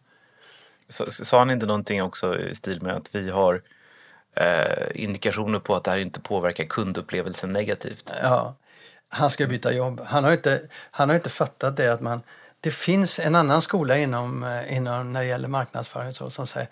Så, 0.89 1.11
sa 1.11 1.39
han 1.39 1.51
inte 1.51 1.67
någonting 1.67 2.03
också 2.03 2.39
i 2.39 2.55
stil 2.55 2.83
med 2.83 2.95
att 2.97 3.15
vi 3.15 3.31
har 3.31 3.63
eh, 4.35 4.87
indikationer 4.95 5.59
på 5.59 5.77
att 5.77 5.85
det 5.85 5.91
här 5.91 5.99
inte 5.99 6.21
påverkar 6.21 6.65
kundupplevelsen 6.65 7.53
negativt? 7.53 8.13
Ja, 8.23 8.55
han 9.09 9.31
ska 9.31 9.47
byta 9.47 9.73
jobb. 9.73 10.01
Han 10.07 10.25
har 10.25 10.33
inte, 10.33 10.63
han 10.91 11.09
har 11.09 11.17
inte 11.17 11.31
fattat 11.31 11.77
det 11.77 11.93
att 11.93 12.01
man... 12.01 12.23
Det 12.61 12.71
finns 12.71 13.19
en 13.19 13.35
annan 13.35 13.63
skola 13.63 13.99
inom, 13.99 14.45
eh, 14.45 14.77
inom 14.77 15.13
när 15.13 15.21
det 15.21 15.27
gäller 15.27 15.49
marknadsföring 15.49 16.13
så, 16.13 16.31
som 16.31 16.47
säger 16.47 16.69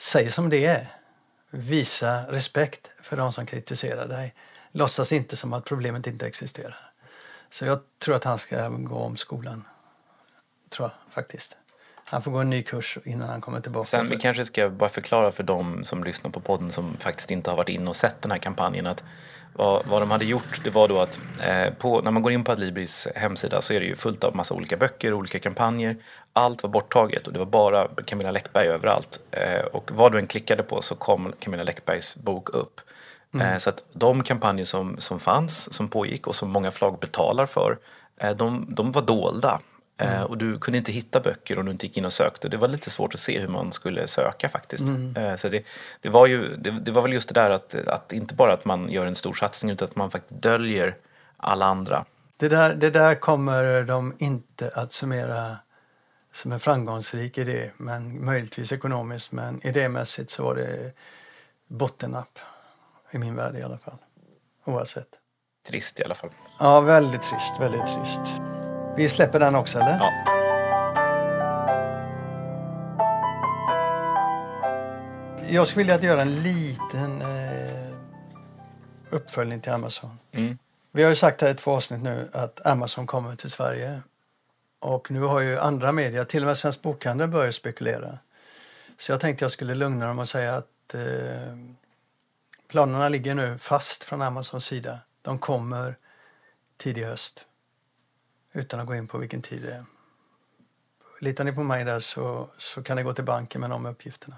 säg 0.00 0.30
som 0.30 0.50
det 0.50 0.66
är. 0.66 0.97
Visa 1.50 2.22
respekt 2.28 2.90
för 3.02 3.16
de 3.16 3.32
som 3.32 3.46
kritiserar 3.46 4.08
dig. 4.08 4.34
Låtsas 4.72 5.12
inte 5.12 5.36
som 5.36 5.52
att 5.52 5.64
problemet 5.64 6.06
inte 6.06 6.26
existerar. 6.26 6.90
Så 7.50 7.64
jag 7.64 7.78
tror 7.98 8.14
att 8.14 8.24
han 8.24 8.38
ska 8.38 8.68
gå 8.68 8.96
om 8.96 9.16
skolan. 9.16 9.64
Tror 10.70 10.88
jag 10.88 11.14
faktiskt. 11.14 11.56
Han 12.04 12.22
får 12.22 12.30
gå 12.30 12.38
en 12.38 12.50
ny 12.50 12.62
kurs 12.62 12.98
innan 13.04 13.28
han 13.28 13.40
kommer 13.40 13.60
tillbaka. 13.60 13.84
Sen 13.86 14.08
vi 14.08 14.16
kanske 14.16 14.44
ska 14.44 14.70
bara 14.70 14.88
förklara 14.88 15.32
för 15.32 15.42
de 15.42 15.84
som 15.84 16.04
lyssnar 16.04 16.30
på 16.30 16.40
podden 16.40 16.70
som 16.70 16.96
faktiskt 16.96 17.30
inte 17.30 17.50
har 17.50 17.56
varit 17.56 17.68
inne 17.68 17.90
och 17.90 17.96
sett 17.96 18.22
den 18.22 18.30
här 18.30 18.38
kampanjen 18.38 18.86
att 18.86 19.04
vad, 19.54 19.86
vad 19.86 20.02
de 20.02 20.10
hade 20.10 20.24
gjort 20.24 20.60
det 20.64 20.70
var 20.70 20.88
då 20.88 21.00
att 21.00 21.20
eh, 21.42 21.74
på, 21.74 22.00
när 22.00 22.10
man 22.10 22.22
går 22.22 22.32
in 22.32 22.44
på 22.44 22.52
Adlibris 22.52 23.08
hemsida 23.14 23.62
så 23.62 23.72
är 23.72 23.80
det 23.80 23.86
ju 23.86 23.96
fullt 23.96 24.24
av 24.24 24.36
massa 24.36 24.54
olika 24.54 24.76
böcker 24.76 25.12
och 25.12 25.18
olika 25.18 25.38
kampanjer. 25.38 25.96
Allt 26.32 26.62
var 26.62 26.70
borttaget 26.70 27.26
och 27.26 27.32
det 27.32 27.38
var 27.38 27.46
bara 27.46 27.88
Camilla 27.88 28.30
Läckberg 28.30 28.68
överallt. 28.68 29.20
Eh, 29.30 29.60
och 29.60 29.90
vad 29.94 30.12
du 30.12 30.18
än 30.18 30.26
klickade 30.26 30.62
på 30.62 30.82
så 30.82 30.94
kom 30.94 31.32
Camilla 31.40 31.62
Läckbergs 31.62 32.16
bok 32.16 32.48
upp. 32.48 32.80
Eh, 33.40 33.56
så 33.56 33.70
att 33.70 33.82
de 33.92 34.22
kampanjer 34.22 34.64
som, 34.64 34.96
som 34.98 35.20
fanns, 35.20 35.72
som 35.72 35.88
pågick 35.88 36.26
och 36.26 36.34
som 36.34 36.50
många 36.50 36.70
förlag 36.70 36.98
betalar 36.98 37.46
för, 37.46 37.78
eh, 38.16 38.30
de, 38.36 38.66
de 38.68 38.92
var 38.92 39.02
dolda. 39.02 39.60
Eh, 40.00 40.22
och 40.22 40.38
du 40.38 40.58
kunde 40.58 40.78
inte 40.78 40.92
hitta 40.92 41.20
böcker 41.20 41.58
om 41.58 41.64
du 41.64 41.72
inte 41.72 41.86
gick 41.86 41.96
in 41.96 42.04
och 42.04 42.12
sökte. 42.12 42.48
Det 42.48 42.56
var 42.56 42.68
lite 42.68 42.90
svårt 42.90 43.14
att 43.14 43.20
se 43.20 43.38
hur 43.38 43.48
man 43.48 43.72
skulle 43.72 44.06
söka 44.06 44.48
faktiskt. 44.48 44.84
Eh, 45.16 45.34
så 45.36 45.48
det, 45.48 45.64
det, 46.00 46.08
var 46.08 46.26
ju, 46.26 46.56
det, 46.56 46.70
det 46.70 46.90
var 46.90 47.02
väl 47.02 47.12
just 47.12 47.28
det 47.28 47.40
där 47.40 47.50
att, 47.50 47.74
att 47.74 48.12
inte 48.12 48.34
bara 48.34 48.52
att 48.52 48.64
man 48.64 48.90
gör 48.90 49.06
en 49.06 49.14
stor 49.14 49.34
satsning 49.34 49.72
utan 49.72 49.88
att 49.88 49.96
man 49.96 50.10
faktiskt 50.10 50.42
döljer 50.42 50.96
alla 51.36 51.66
andra. 51.66 52.04
Det 52.36 52.48
där, 52.48 52.74
det 52.74 52.90
där 52.90 53.14
kommer 53.14 53.82
de 53.82 54.14
inte 54.18 54.70
att 54.74 54.92
summera 54.92 55.56
som 56.38 56.52
en 56.52 56.60
framgångsrik 56.60 57.38
idé, 57.38 57.70
men 57.76 58.24
möjligtvis 58.24 58.72
ekonomiskt. 58.72 59.32
Men 59.32 59.66
idémässigt 59.66 60.30
så 60.30 60.42
var 60.42 60.54
det 60.54 60.92
bottennapp 61.68 62.38
i 63.12 63.18
min 63.18 63.34
värld 63.34 63.56
i 63.56 63.62
alla 63.62 63.78
fall. 63.78 63.98
Oavsett. 64.64 65.08
Trist 65.68 66.00
i 66.00 66.04
alla 66.04 66.14
fall. 66.14 66.30
Ja, 66.58 66.80
väldigt 66.80 67.22
trist, 67.22 67.54
väldigt 67.60 67.86
trist. 67.86 68.20
Vi 68.96 69.08
släpper 69.08 69.40
den 69.40 69.54
också, 69.54 69.78
eller? 69.78 69.98
Ja. 70.00 70.12
Jag 75.50 75.66
skulle 75.66 75.84
vilja 75.84 76.10
göra 76.10 76.22
en 76.22 76.42
liten 76.42 77.22
eh, 77.22 77.94
uppföljning 79.10 79.60
till 79.60 79.72
Amazon. 79.72 80.18
Mm. 80.32 80.58
Vi 80.92 81.02
har 81.02 81.10
ju 81.10 81.16
sagt 81.16 81.40
här 81.40 81.50
i 81.50 81.54
två 81.54 81.70
avsnitt 81.70 82.02
nu 82.02 82.30
att 82.32 82.66
Amazon 82.66 83.06
kommer 83.06 83.36
till 83.36 83.50
Sverige. 83.50 84.00
Och 84.80 85.10
nu 85.10 85.20
har 85.20 85.40
ju 85.40 85.58
andra 85.58 85.92
medier, 85.92 86.24
till 86.24 86.42
och 86.42 86.46
med 86.46 86.58
Svensk 86.58 86.82
Bokhandel, 86.82 87.28
börjat 87.28 87.54
spekulera. 87.54 88.18
Så 88.98 89.12
jag 89.12 89.20
tänkte 89.20 89.44
jag 89.44 89.52
skulle 89.52 89.74
lugna 89.74 90.06
dem 90.06 90.18
och 90.18 90.28
säga 90.28 90.54
att 90.54 90.94
eh, 90.94 91.56
planerna 92.68 93.08
ligger 93.08 93.34
nu 93.34 93.58
fast 93.58 94.04
från 94.04 94.22
Amazons 94.22 94.64
sida. 94.64 94.98
De 95.22 95.38
kommer 95.38 95.96
tidig 96.76 97.04
höst. 97.04 97.44
Utan 98.52 98.80
att 98.80 98.86
gå 98.86 98.94
in 98.94 99.08
på 99.08 99.18
vilken 99.18 99.42
tid 99.42 99.62
det 99.62 99.72
är. 99.72 99.84
Litar 101.20 101.44
ni 101.44 101.52
på 101.52 101.62
mig 101.62 101.84
där 101.84 102.00
så, 102.00 102.50
så 102.58 102.82
kan 102.82 102.96
ni 102.96 103.02
gå 103.02 103.12
till 103.12 103.24
banken 103.24 103.60
med 103.60 103.70
de 103.70 103.86
uppgifterna. 103.86 104.36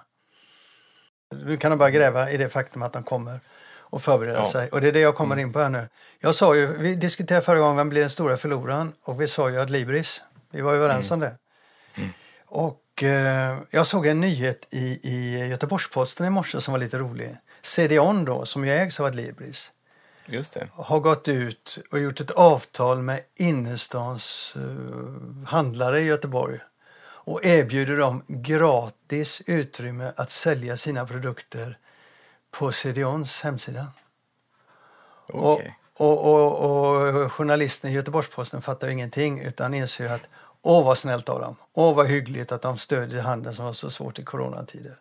Nu 1.31 1.57
kan 1.57 1.70
de 1.70 1.79
bara 1.79 1.90
gräva 1.90 2.31
i 2.31 2.37
det 2.37 2.48
faktum 2.48 2.83
att 2.83 2.92
de 2.92 3.03
kommer 3.03 3.40
och 3.70 4.03
förbereda 4.03 4.38
Ja. 4.38 4.53
sig. 4.53 4.68
Och 4.68 4.81
det 4.81 4.88
är 4.88 4.92
det 4.92 5.00
jag 5.00 5.14
kommer 5.14 5.37
in 5.38 5.53
på 5.53 5.59
här 5.59 5.68
nu. 5.68 5.88
Jag 6.18 6.35
sa 6.35 6.55
ju, 6.55 6.66
vi 6.66 6.94
diskuterade 6.94 7.44
förra 7.44 7.59
gången 7.59 7.76
vem 7.76 7.88
blir 7.88 8.00
den 8.00 8.11
stora 8.11 8.37
förloraren 8.37 8.92
och 9.03 9.20
vi 9.20 9.29
sa 9.29 9.50
ju 9.50 9.61
att 9.61 9.70
Libris. 9.70 10.22
Vi 10.51 10.61
var 10.61 10.75
överens 10.75 11.11
om 11.11 11.21
det. 11.21 11.37
Och 12.47 13.03
eh, 13.03 13.59
jag 13.71 13.87
såg 13.87 14.07
en 14.07 14.21
nyhet 14.21 14.67
i, 14.71 15.09
i 15.09 15.49
Göteborgs-Posten 15.49 16.27
i 16.27 16.31
morse 16.31 16.61
som 16.61 16.73
var 16.73 16.79
lite 16.79 16.99
rolig. 16.99 17.37
CDON 17.63 18.25
då, 18.25 18.47
som 18.47 18.65
ju 18.65 18.71
ägs 18.73 19.01
av 19.01 19.07
Adlibris, 19.07 19.71
Just 20.27 20.55
det. 20.55 20.69
har 20.73 21.01
gått 21.01 21.29
ut 21.29 21.79
och 21.91 21.99
gjort 22.01 22.21
ett 22.21 22.31
avtal 22.31 23.03
med 23.03 23.21
innerstans 23.37 24.55
eh, 24.57 25.49
handlare 25.49 26.01
i 26.01 26.05
Göteborg 26.05 26.59
och 27.23 27.45
erbjuder 27.45 27.97
dem 27.97 28.23
gratis 28.29 29.43
utrymme 29.47 30.13
att 30.17 30.31
sälja 30.31 30.77
sina 30.77 31.07
produkter 31.07 31.79
på 32.51 32.73
CDONs 32.73 33.41
hemsida. 33.41 33.87
Okej. 35.29 35.77
Och, 36.01 36.25
och, 36.25 37.23
och, 37.23 37.33
journalisten 37.33 37.91
i 37.91 37.95
Göteborgs-Posten 37.95 38.63
fattar 38.63 38.87
ju 38.87 38.93
ingenting 38.93 39.41
utan 39.41 39.75
inser 39.75 40.05
ju 40.05 40.11
att 40.11 40.21
åh 40.63 40.85
vad 40.85 40.99
snällt 40.99 41.29
av 41.29 41.41
dem. 41.41 41.57
Åh 41.75 41.95
vad 41.95 42.07
hyggligt 42.07 42.53
att 42.53 42.63
de 42.63 42.79
stödjer 42.79 43.21
handeln 43.21 43.55
som 43.55 43.65
var 43.65 43.73
så 43.73 43.91
svårt 43.91 44.19
i 44.19 44.25
coronatider. 44.25 44.97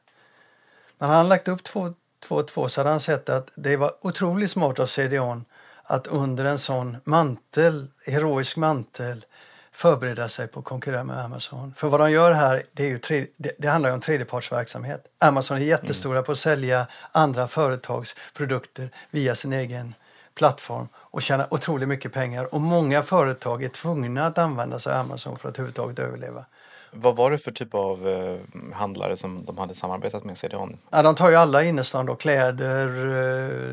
Men 0.98 1.10
han 1.10 1.30
lagt 1.30 1.48
upp 1.48 1.64
två, 1.64 1.94
två, 2.28 2.44
två 2.44 2.70
så 2.70 2.80
hade 2.80 2.90
han 2.90 3.00
sett 3.00 3.30
att 3.30 3.50
det 3.56 3.78
var 3.78 3.92
otroligt 4.02 4.52
smart 4.52 4.80
av 4.80 4.86
CDON 4.86 5.46
att 5.84 6.08
under 6.08 6.46
en 6.46 6.60
sån 6.60 6.98
mantel, 7.04 7.88
heroisk 8.06 8.58
mantel 8.58 9.26
förbereda 9.72 10.30
sig 10.30 10.48
på 10.48 10.60
att 10.60 10.66
konkurrera 10.66 11.04
med 11.04 11.26
Amazon. 11.26 11.74
För 11.78 11.88
vad 11.88 12.00
de 12.00 12.12
gör 12.12 12.32
här, 12.32 12.64
det, 12.74 12.84
är 12.84 12.90
ju 12.90 13.00
tre, 13.00 13.28
det, 13.38 13.52
det 13.60 13.68
handlar 13.68 13.90
ju 13.90 13.94
om 13.94 14.02
tredjepartsverksamhet. 14.02 15.06
Amazon 15.20 15.58
är 15.58 15.62
jättestora 15.62 16.24
på 16.24 16.32
att 16.32 16.40
sälja 16.40 16.88
andra 17.12 17.48
företags 17.48 18.16
produkter 18.34 18.92
via 19.12 19.36
sin 19.36 19.54
egen 19.54 19.96
plattform 20.40 20.88
och 20.96 21.22
tjäna 21.22 21.48
otroligt 21.52 21.90
mycket 21.90 22.14
pengar. 22.14 22.54
Och 22.54 22.62
många 22.62 23.04
företag 23.04 23.64
är 23.64 23.70
tvungna 23.70 24.26
att 24.28 24.38
använda 24.38 24.80
sig 24.80 24.94
av 24.94 25.00
Amazon 25.00 25.38
för 25.38 25.50
att 25.50 25.56
överhuvudtaget 25.56 26.00
överleva. 26.00 26.46
Vad 26.92 27.16
var 27.16 27.32
det 27.32 27.38
för 27.38 27.52
typ 27.52 27.74
av 27.74 28.08
eh, 28.08 28.38
handlare 28.74 29.18
som 29.18 29.46
de 29.46 29.58
hade 29.58 29.76
samarbetat 29.76 30.24
med 30.24 30.38
CDON? 30.38 30.78
Ja, 30.90 31.02
de 31.02 31.16
tar 31.16 31.30
ju 31.30 31.36
alla 31.36 31.64
innerstan 31.64 32.06
då, 32.06 32.16
kläder, 32.16 32.88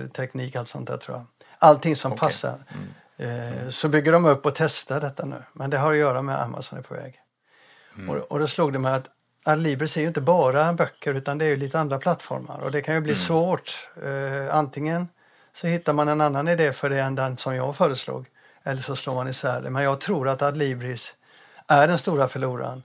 eh, 0.04 0.08
teknik, 0.08 0.56
allt 0.56 0.68
sånt 0.68 0.88
där 0.88 0.96
tror 0.96 1.16
jag. 1.16 1.26
Allting 1.58 1.96
som 1.96 2.12
Okej. 2.12 2.20
passar. 2.20 2.54
Eh, 3.16 3.68
Så 3.68 3.88
bygger 3.88 4.12
de 4.12 4.24
upp 4.26 4.46
och 4.46 4.54
testar 4.54 5.00
detta 5.00 5.24
nu. 5.24 5.36
Men 5.52 5.70
det 5.70 5.78
har 5.78 5.92
att 5.92 5.98
göra 5.98 6.22
med 6.22 6.40
Amazon 6.40 6.78
är 6.78 6.82
på 6.82 6.94
väg. 6.94 7.14
Och, 8.08 8.16
och 8.16 8.38
då 8.38 8.46
slog 8.46 8.72
det 8.72 8.78
mig 8.78 8.94
att 8.94 9.06
Adlibris 9.44 9.96
är 9.96 10.00
ju 10.00 10.06
inte 10.06 10.20
bara 10.20 10.72
böcker 10.72 11.14
utan 11.14 11.38
det 11.38 11.44
är 11.44 11.48
ju 11.48 11.56
lite 11.56 11.78
andra 11.80 11.98
plattformar. 11.98 12.62
Och 12.62 12.70
det 12.70 12.82
kan 12.82 12.94
ju 12.94 13.00
bli 13.00 13.14
svårt. 13.14 13.88
Eh, 14.04 14.56
antingen 14.56 15.08
så 15.56 15.66
hittar 15.66 15.92
man 15.92 16.08
en 16.08 16.20
annan 16.20 16.48
idé 16.48 16.72
för 16.72 16.90
det 16.90 17.00
än 17.00 17.14
den 17.14 17.36
som 17.36 17.56
jag 17.56 17.76
föreslog. 17.76 18.26
Eller 18.62 18.82
så 18.82 18.96
slår 18.96 19.14
man 19.14 19.28
isär 19.28 19.62
det. 19.62 19.70
Men 19.70 19.82
jag 19.82 20.00
tror 20.00 20.28
att 20.28 20.42
Adlibris 20.42 21.14
är 21.68 21.88
den 21.88 21.98
stora 21.98 22.28
förloraren. 22.28 22.82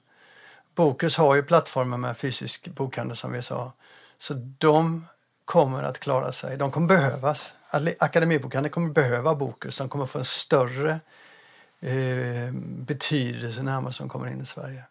Bokus 0.75 1.17
har 1.17 1.35
ju 1.35 1.43
plattformar 1.43 1.97
med 1.97 2.17
fysisk 2.17 2.67
bokhandel 2.67 3.17
som 3.17 3.31
vi 3.31 3.41
sa. 3.41 3.73
Så 4.17 4.33
de 4.57 5.05
kommer 5.45 5.83
att 5.83 5.99
klara 5.99 6.31
sig. 6.31 6.57
De 6.57 6.71
kommer 6.71 6.87
behövas. 6.87 7.53
Akademibokhandeln 7.99 8.73
kommer 8.73 8.93
behöva 8.93 9.35
Bokus. 9.35 9.77
De 9.77 9.89
kommer 9.89 10.05
få 10.05 10.19
en 10.19 10.25
större 10.25 10.99
eh, 11.79 12.53
betydelse 12.63 13.63
när 13.63 13.75
Amazon 13.75 14.09
kommer 14.09 14.27
in 14.27 14.41
i 14.41 14.45
Sverige. 14.45 14.83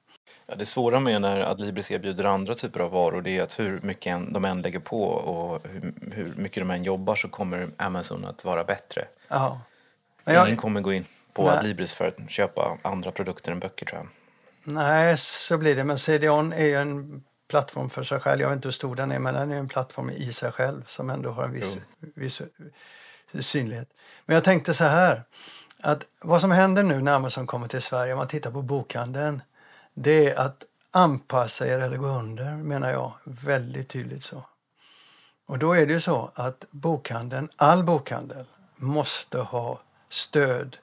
Ja, 0.50 0.56
det 0.56 0.66
svåra 0.66 1.00
med 1.00 1.20
när 1.20 1.40
Adlibris 1.40 1.90
erbjuder 1.90 2.24
andra 2.24 2.54
typer 2.54 2.80
av 2.80 2.90
varor 2.90 3.22
det 3.22 3.30
är 3.30 3.42
att 3.42 3.58
hur 3.58 3.80
mycket 3.82 4.34
de 4.34 4.44
än 4.44 4.62
lägger 4.62 4.78
på 4.78 5.04
och 5.04 5.66
hur, 5.68 5.94
hur 6.12 6.32
mycket 6.36 6.60
de 6.60 6.70
än 6.70 6.84
jobbar 6.84 7.16
så 7.16 7.28
kommer 7.28 7.68
Amazon 7.76 8.24
att 8.24 8.44
vara 8.44 8.64
bättre. 8.64 9.04
Ja. 9.28 9.60
Men 10.24 10.34
Ingen 10.34 10.48
jag, 10.48 10.58
kommer 10.58 10.80
gå 10.80 10.92
in 10.92 11.04
på 11.32 11.42
Nej. 11.42 11.58
Adlibris 11.58 11.92
för 11.92 12.08
att 12.08 12.30
köpa 12.30 12.78
andra 12.82 13.10
produkter 13.10 13.52
än 13.52 13.60
böcker 13.60 13.86
tror 13.86 14.00
jag. 14.00 14.08
nej, 14.74 15.18
så 15.18 15.58
blir 15.58 15.76
det. 15.76 15.84
Men 15.84 15.98
CDON 15.98 16.52
är 16.52 16.64
ju 16.64 16.74
en 16.74 17.24
plattform 17.48 17.90
för 17.90 18.02
sig 18.02 18.20
själv. 18.20 18.40
Jag 18.40 18.48
vet 18.48 18.56
inte 18.56 18.68
hur 18.68 18.72
stor 18.72 18.96
den 18.96 19.12
är, 19.12 19.18
men 19.18 19.34
den 19.34 19.52
är 19.52 19.56
en 19.56 19.68
plattform 19.68 20.10
i 20.10 20.32
sig 20.32 20.52
själv 20.52 20.84
som 20.86 21.10
ändå 21.10 21.30
har 21.30 21.44
en 21.44 21.52
viss, 21.52 21.78
viss 22.14 22.42
synlighet. 23.40 23.88
Men 24.26 24.34
jag 24.34 24.44
tänkte 24.44 24.74
så 24.74 24.84
här, 24.84 25.22
att 25.80 26.06
vad 26.22 26.40
som 26.40 26.50
händer 26.50 26.82
nu 26.82 27.00
när 27.00 27.14
Amazon 27.14 27.46
kommer 27.46 27.68
till 27.68 27.82
Sverige, 27.82 28.12
om 28.12 28.18
man 28.18 28.28
tittar 28.28 28.50
på 28.50 28.62
bokhandeln, 28.62 29.42
det 30.02 30.30
är 30.30 30.40
att 30.40 30.64
anpassa 30.90 31.66
er 31.66 31.78
eller 31.78 31.96
gå 31.96 32.06
under, 32.06 32.56
menar 32.56 32.90
jag, 32.90 33.12
väldigt 33.24 33.88
tydligt 33.88 34.22
så. 34.22 34.42
Och 35.46 35.58
då 35.58 35.72
är 35.72 35.86
det 35.86 35.92
ju 35.92 36.00
så 36.00 36.30
att 36.34 36.64
bokhandeln, 36.70 37.48
all 37.56 37.84
bokhandel, 37.84 38.44
måste 38.76 39.38
ha 39.38 39.80
stöd 40.08 40.76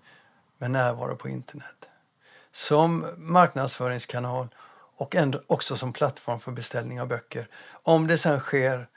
med 0.58 0.72
närvaro 0.72 1.16
på 1.16 1.30
internet. 1.30 1.90
Som 2.52 3.06
marknadsföringskanal 3.18 4.48
och 4.98 5.16
ändå 5.16 5.42
också 5.48 5.78
som 5.78 5.94
plattform 5.94 6.40
för 6.40 6.52
beställning 6.52 7.02
av 7.02 7.08
böcker. 7.08 7.48
Om 7.84 8.08
det 8.08 8.18
sen 8.18 8.40
sker 8.40 8.88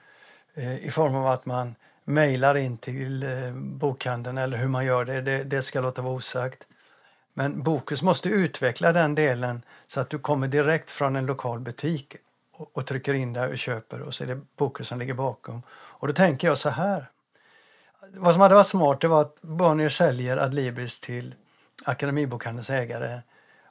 eh, 0.54 0.86
i 0.86 0.90
form 0.90 1.14
av 1.14 1.26
att 1.26 1.46
man 1.46 1.74
mejlar 2.04 2.56
in 2.56 2.78
till 2.78 3.22
eh, 3.22 3.52
bokhandeln 3.54 4.38
eller 4.38 4.58
hur 4.58 4.68
man 4.68 4.84
gör 4.84 5.04
det, 5.04 5.20
det, 5.20 5.44
det 5.44 5.62
ska 5.62 5.80
låta 5.80 6.02
vara 6.02 6.14
osagt. 6.14 6.66
Men 7.34 7.62
Bokus 7.62 8.02
måste 8.02 8.28
utveckla 8.28 8.92
den 8.92 9.14
delen 9.14 9.62
så 9.86 10.00
att 10.00 10.10
du 10.10 10.18
kommer 10.18 10.48
direkt 10.48 10.90
från 10.90 11.16
en 11.16 11.26
lokal 11.26 11.60
butik 11.60 12.16
och, 12.52 12.76
och 12.76 12.86
trycker 12.86 13.14
in 13.14 13.32
där 13.32 13.50
och 13.50 13.58
köper 13.58 14.02
och 14.02 14.14
så 14.14 14.24
är 14.24 14.28
det 14.28 14.40
Bokus 14.56 14.88
som 14.88 14.98
ligger 14.98 15.14
bakom. 15.14 15.62
Och 15.70 16.06
då 16.06 16.12
tänker 16.14 16.48
jag 16.48 16.58
så 16.58 16.68
här. 16.68 17.10
Vad 18.14 18.32
som 18.34 18.40
hade 18.40 18.54
varit 18.54 18.66
smart 18.66 19.00
det 19.00 19.08
var 19.08 19.20
att 19.20 19.42
Bonnier 19.42 19.88
säljer 19.88 20.36
Adlibris 20.36 21.00
till 21.00 21.34
Akademibokhandelns 21.84 22.70
ägare. 22.70 23.20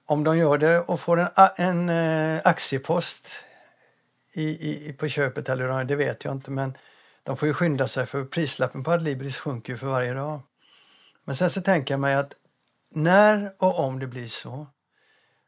Om 0.05 0.23
de 0.23 0.37
gör 0.37 0.57
det 0.57 0.79
och 0.79 0.99
får 0.99 1.19
en, 1.19 1.27
en 1.55 1.89
eh, 1.89 2.41
aktiepost 2.43 3.29
i, 4.33 4.43
i, 4.89 4.93
på 4.93 5.07
köpet 5.07 5.49
eller 5.49 5.77
hur 5.77 5.83
det 5.83 5.95
vet 5.95 6.23
jag 6.23 6.33
inte 6.33 6.51
men 6.51 6.77
de 7.23 7.37
får 7.37 7.47
ju 7.47 7.53
skynda 7.53 7.87
sig 7.87 8.05
för 8.05 8.25
prislappen 8.25 8.83
på 8.83 8.91
Adlibris 8.91 9.39
sjunker 9.39 9.73
ju 9.73 9.77
för 9.77 9.87
varje 9.87 10.13
dag. 10.13 10.41
Men 11.25 11.35
sen 11.35 11.49
så 11.49 11.61
tänker 11.61 11.93
jag 11.93 11.99
mig 11.99 12.15
att 12.15 12.33
när 12.89 13.53
och 13.57 13.79
om 13.79 13.99
det 13.99 14.07
blir 14.07 14.27
så, 14.27 14.67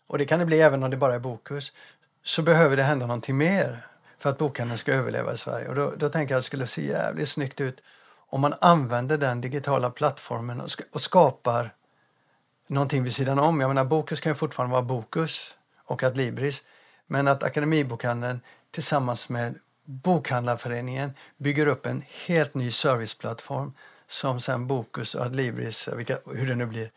och 0.07 0.17
det 0.17 0.25
kan 0.25 0.39
det 0.39 0.45
bli 0.45 0.61
även 0.61 0.83
om 0.83 0.89
det 0.89 0.97
bara 0.97 1.15
är 1.15 1.19
Bokus, 1.19 1.71
så 2.23 2.41
behöver 2.41 2.77
det 2.77 2.83
hända 2.83 3.05
någonting 3.05 3.37
mer 3.37 3.87
för 4.19 4.29
att 4.29 4.37
bokhandeln 4.37 4.77
ska 4.77 4.93
överleva 4.93 5.33
i 5.33 5.37
Sverige. 5.37 5.67
Och 5.67 5.75
då, 5.75 5.93
då 5.97 6.09
tänker 6.09 6.33
jag 6.33 6.37
att 6.37 6.43
det 6.43 6.45
skulle 6.45 6.67
se 6.67 6.87
jävligt 6.87 7.29
snyggt 7.29 7.61
ut 7.61 7.81
om 8.29 8.41
man 8.41 8.53
använder 8.61 9.17
den 9.17 9.41
digitala 9.41 9.89
plattformen 9.89 10.61
och, 10.61 10.67
sk- 10.67 10.85
och 10.93 11.01
skapar 11.01 11.73
någonting 12.67 13.03
vid 13.03 13.15
sidan 13.15 13.39
om. 13.39 13.61
Jag 13.61 13.67
menar, 13.67 13.85
Bokus 13.85 14.21
kan 14.21 14.31
ju 14.31 14.35
fortfarande 14.35 14.73
vara 14.73 14.83
Bokus 14.83 15.57
och 15.85 16.03
Adlibris. 16.03 16.63
Men 17.07 17.27
att 17.27 17.43
Akademibokhandeln 17.43 18.41
tillsammans 18.71 19.29
med 19.29 19.59
Bokhandlarföreningen 19.83 21.13
bygger 21.37 21.67
upp 21.67 21.85
en 21.85 22.03
helt 22.25 22.53
ny 22.53 22.71
serviceplattform 22.71 23.73
som 24.07 24.41
sen 24.41 24.67
Bokus 24.67 25.15
och 25.15 25.25
Adlibris, 25.25 25.87
vilka, 25.87 26.17
hur 26.25 26.47
det 26.47 26.55
nu 26.55 26.65
blir, 26.65 26.91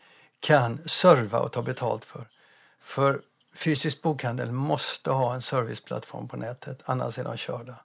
kan 0.45 0.79
serva 0.85 1.39
och 1.39 1.51
ta 1.51 1.61
betalt 1.61 2.05
för. 2.05 2.27
För 2.81 3.21
fysisk 3.55 4.01
bokhandel 4.01 4.51
måste 4.51 5.11
ha 5.11 5.33
en 5.33 5.41
serviceplattform 5.41 6.27
på 6.27 6.37
nätet, 6.37 6.79
annars 6.85 7.17
är 7.17 7.23
de 7.23 7.37
körda. 7.37 7.75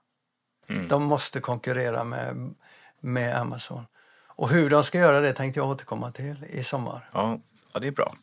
De 0.88 1.02
måste 1.02 1.40
konkurrera 1.40 2.04
med, 2.04 2.54
med 3.00 3.36
Amazon. 3.36 3.86
Och 4.26 4.48
hur 4.48 4.70
de 4.70 4.84
ska 4.84 4.98
göra 4.98 5.20
det 5.20 5.32
tänkte 5.32 5.60
jag 5.60 5.68
återkomma 5.68 6.12
till 6.12 6.44
i 6.48 6.64
sommar. 6.64 7.08
Ja, 7.12 7.38
ja 7.72 7.80
det 7.80 7.86
är 7.86 7.92
bra. 7.92 8.14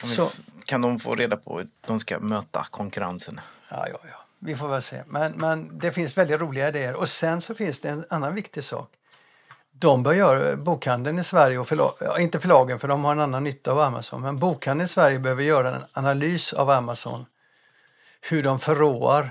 Kan, 0.00 0.10
vi, 0.10 0.28
kan 0.64 0.80
de 0.80 0.98
få 0.98 1.14
reda 1.14 1.36
på 1.36 1.58
hur 1.58 1.68
de 1.86 2.00
ska 2.00 2.18
möta 2.18 2.66
konkurrensen? 2.70 3.40
Ja, 3.70 3.88
ja, 3.88 3.98
ja. 4.10 4.24
Vi 4.38 4.56
får 4.56 4.68
väl 4.68 4.82
se. 4.82 5.02
Men, 5.06 5.32
men 5.32 5.78
det 5.78 5.92
finns 5.92 6.16
väldigt 6.16 6.40
roliga 6.40 6.68
idéer. 6.68 6.94
Och 6.94 7.08
sen 7.08 7.40
så 7.40 7.54
finns 7.54 7.80
det 7.80 7.88
en 7.88 8.04
annan 8.10 8.34
viktig 8.34 8.64
sak. 8.64 8.90
De 9.82 10.02
bör 10.02 10.12
göra 10.12 10.56
bokhandeln 10.56 11.18
i 11.18 11.24
Sverige, 11.24 11.58
och 11.58 11.68
förlag, 11.68 11.92
inte 12.18 12.40
förlagen 12.40 12.78
för 12.78 12.88
de 12.88 13.04
har 13.04 13.12
en 13.12 13.20
annan 13.20 13.44
nytta 13.44 13.72
av 13.72 13.80
Amazon, 13.80 14.22
men 14.22 14.38
bokhandeln 14.38 14.84
i 14.84 14.88
Sverige 14.88 15.18
behöver 15.18 15.42
göra 15.42 15.74
en 15.74 15.82
analys 15.92 16.52
av 16.52 16.70
Amazon. 16.70 17.26
Hur 18.20 18.42
de 18.42 18.58
förråar 18.58 19.30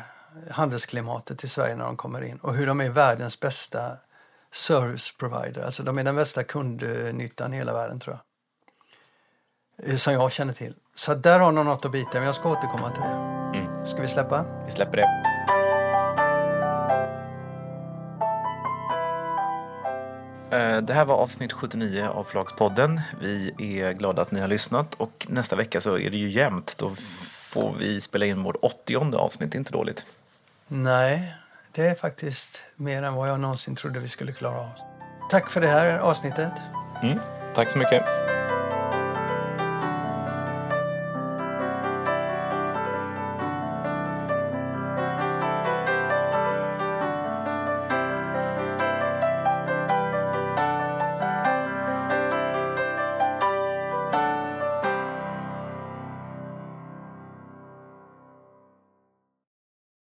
handelsklimatet 0.52 1.44
i 1.44 1.48
Sverige 1.48 1.76
när 1.76 1.86
de 1.86 1.98
kommer 1.98 2.24
in 2.24 2.38
och 2.38 2.56
hur 2.56 2.68
de 2.68 2.82
är 2.82 2.90
världens 2.90 3.40
bästa 3.40 3.98
service 4.54 5.18
provider. 5.18 5.62
Alltså 5.66 5.84
de 5.84 5.98
är 5.98 6.04
den 6.04 6.16
bästa 6.16 6.44
kundnyttan 6.44 7.54
i 7.54 7.58
hela 7.58 7.74
världen 7.74 8.00
tror 8.00 8.18
jag. 9.80 9.90
Eh, 9.90 9.96
Som 9.96 10.14
jag 10.14 10.32
känner 10.32 10.54
till. 10.54 10.76
Så 10.96 11.14
där 11.14 11.40
har 11.40 11.52
de 11.52 11.66
något 11.66 11.86
att 11.86 11.92
bita 11.92 12.10
men 12.14 12.24
jag 12.24 12.36
ska 12.36 12.50
återkomma 12.50 12.90
till 12.92 13.02
det. 13.02 13.58
Mm. 13.60 13.86
Ska 13.86 14.02
vi 14.02 14.08
släppa? 14.08 14.46
Vi 14.66 14.72
släpper 14.72 14.98
det. 14.98 15.31
Det 20.52 20.94
här 20.94 21.06
var 21.06 21.16
avsnitt 21.16 21.54
79 21.54 22.08
av 22.14 22.24
Förlagspodden. 22.24 23.02
Vi 23.20 23.54
är 23.82 23.94
glada 23.94 24.22
att 24.22 24.32
ni 24.32 24.40
har 24.40 24.48
lyssnat 24.48 24.94
och 24.94 25.28
nästa 25.30 25.56
vecka 25.56 25.82
så 25.82 25.98
är 25.98 26.10
det 26.10 26.18
ju 26.18 26.30
jämnt. 26.30 26.76
Då 26.78 26.96
får 27.42 27.76
vi 27.80 28.02
spela 28.02 28.26
in 28.26 28.44
vårt 28.44 28.56
80 28.62 29.16
avsnitt, 29.16 29.56
inte 29.56 29.72
dåligt. 29.72 30.06
Nej, 30.68 31.36
det 31.72 31.88
är 31.88 31.96
faktiskt 31.96 32.62
mer 32.76 33.04
än 33.04 33.14
vad 33.14 33.30
jag 33.30 33.40
någonsin 33.40 33.76
trodde 33.76 34.00
vi 34.00 34.08
skulle 34.08 34.32
klara 34.32 34.60
av. 34.60 34.70
Tack 35.30 35.52
för 35.52 35.62
det 35.62 35.68
här 35.68 35.98
avsnittet. 35.98 36.52
Mm. 37.04 37.20
Tack 37.56 37.70
så 37.70 37.78
mycket. 37.78 38.31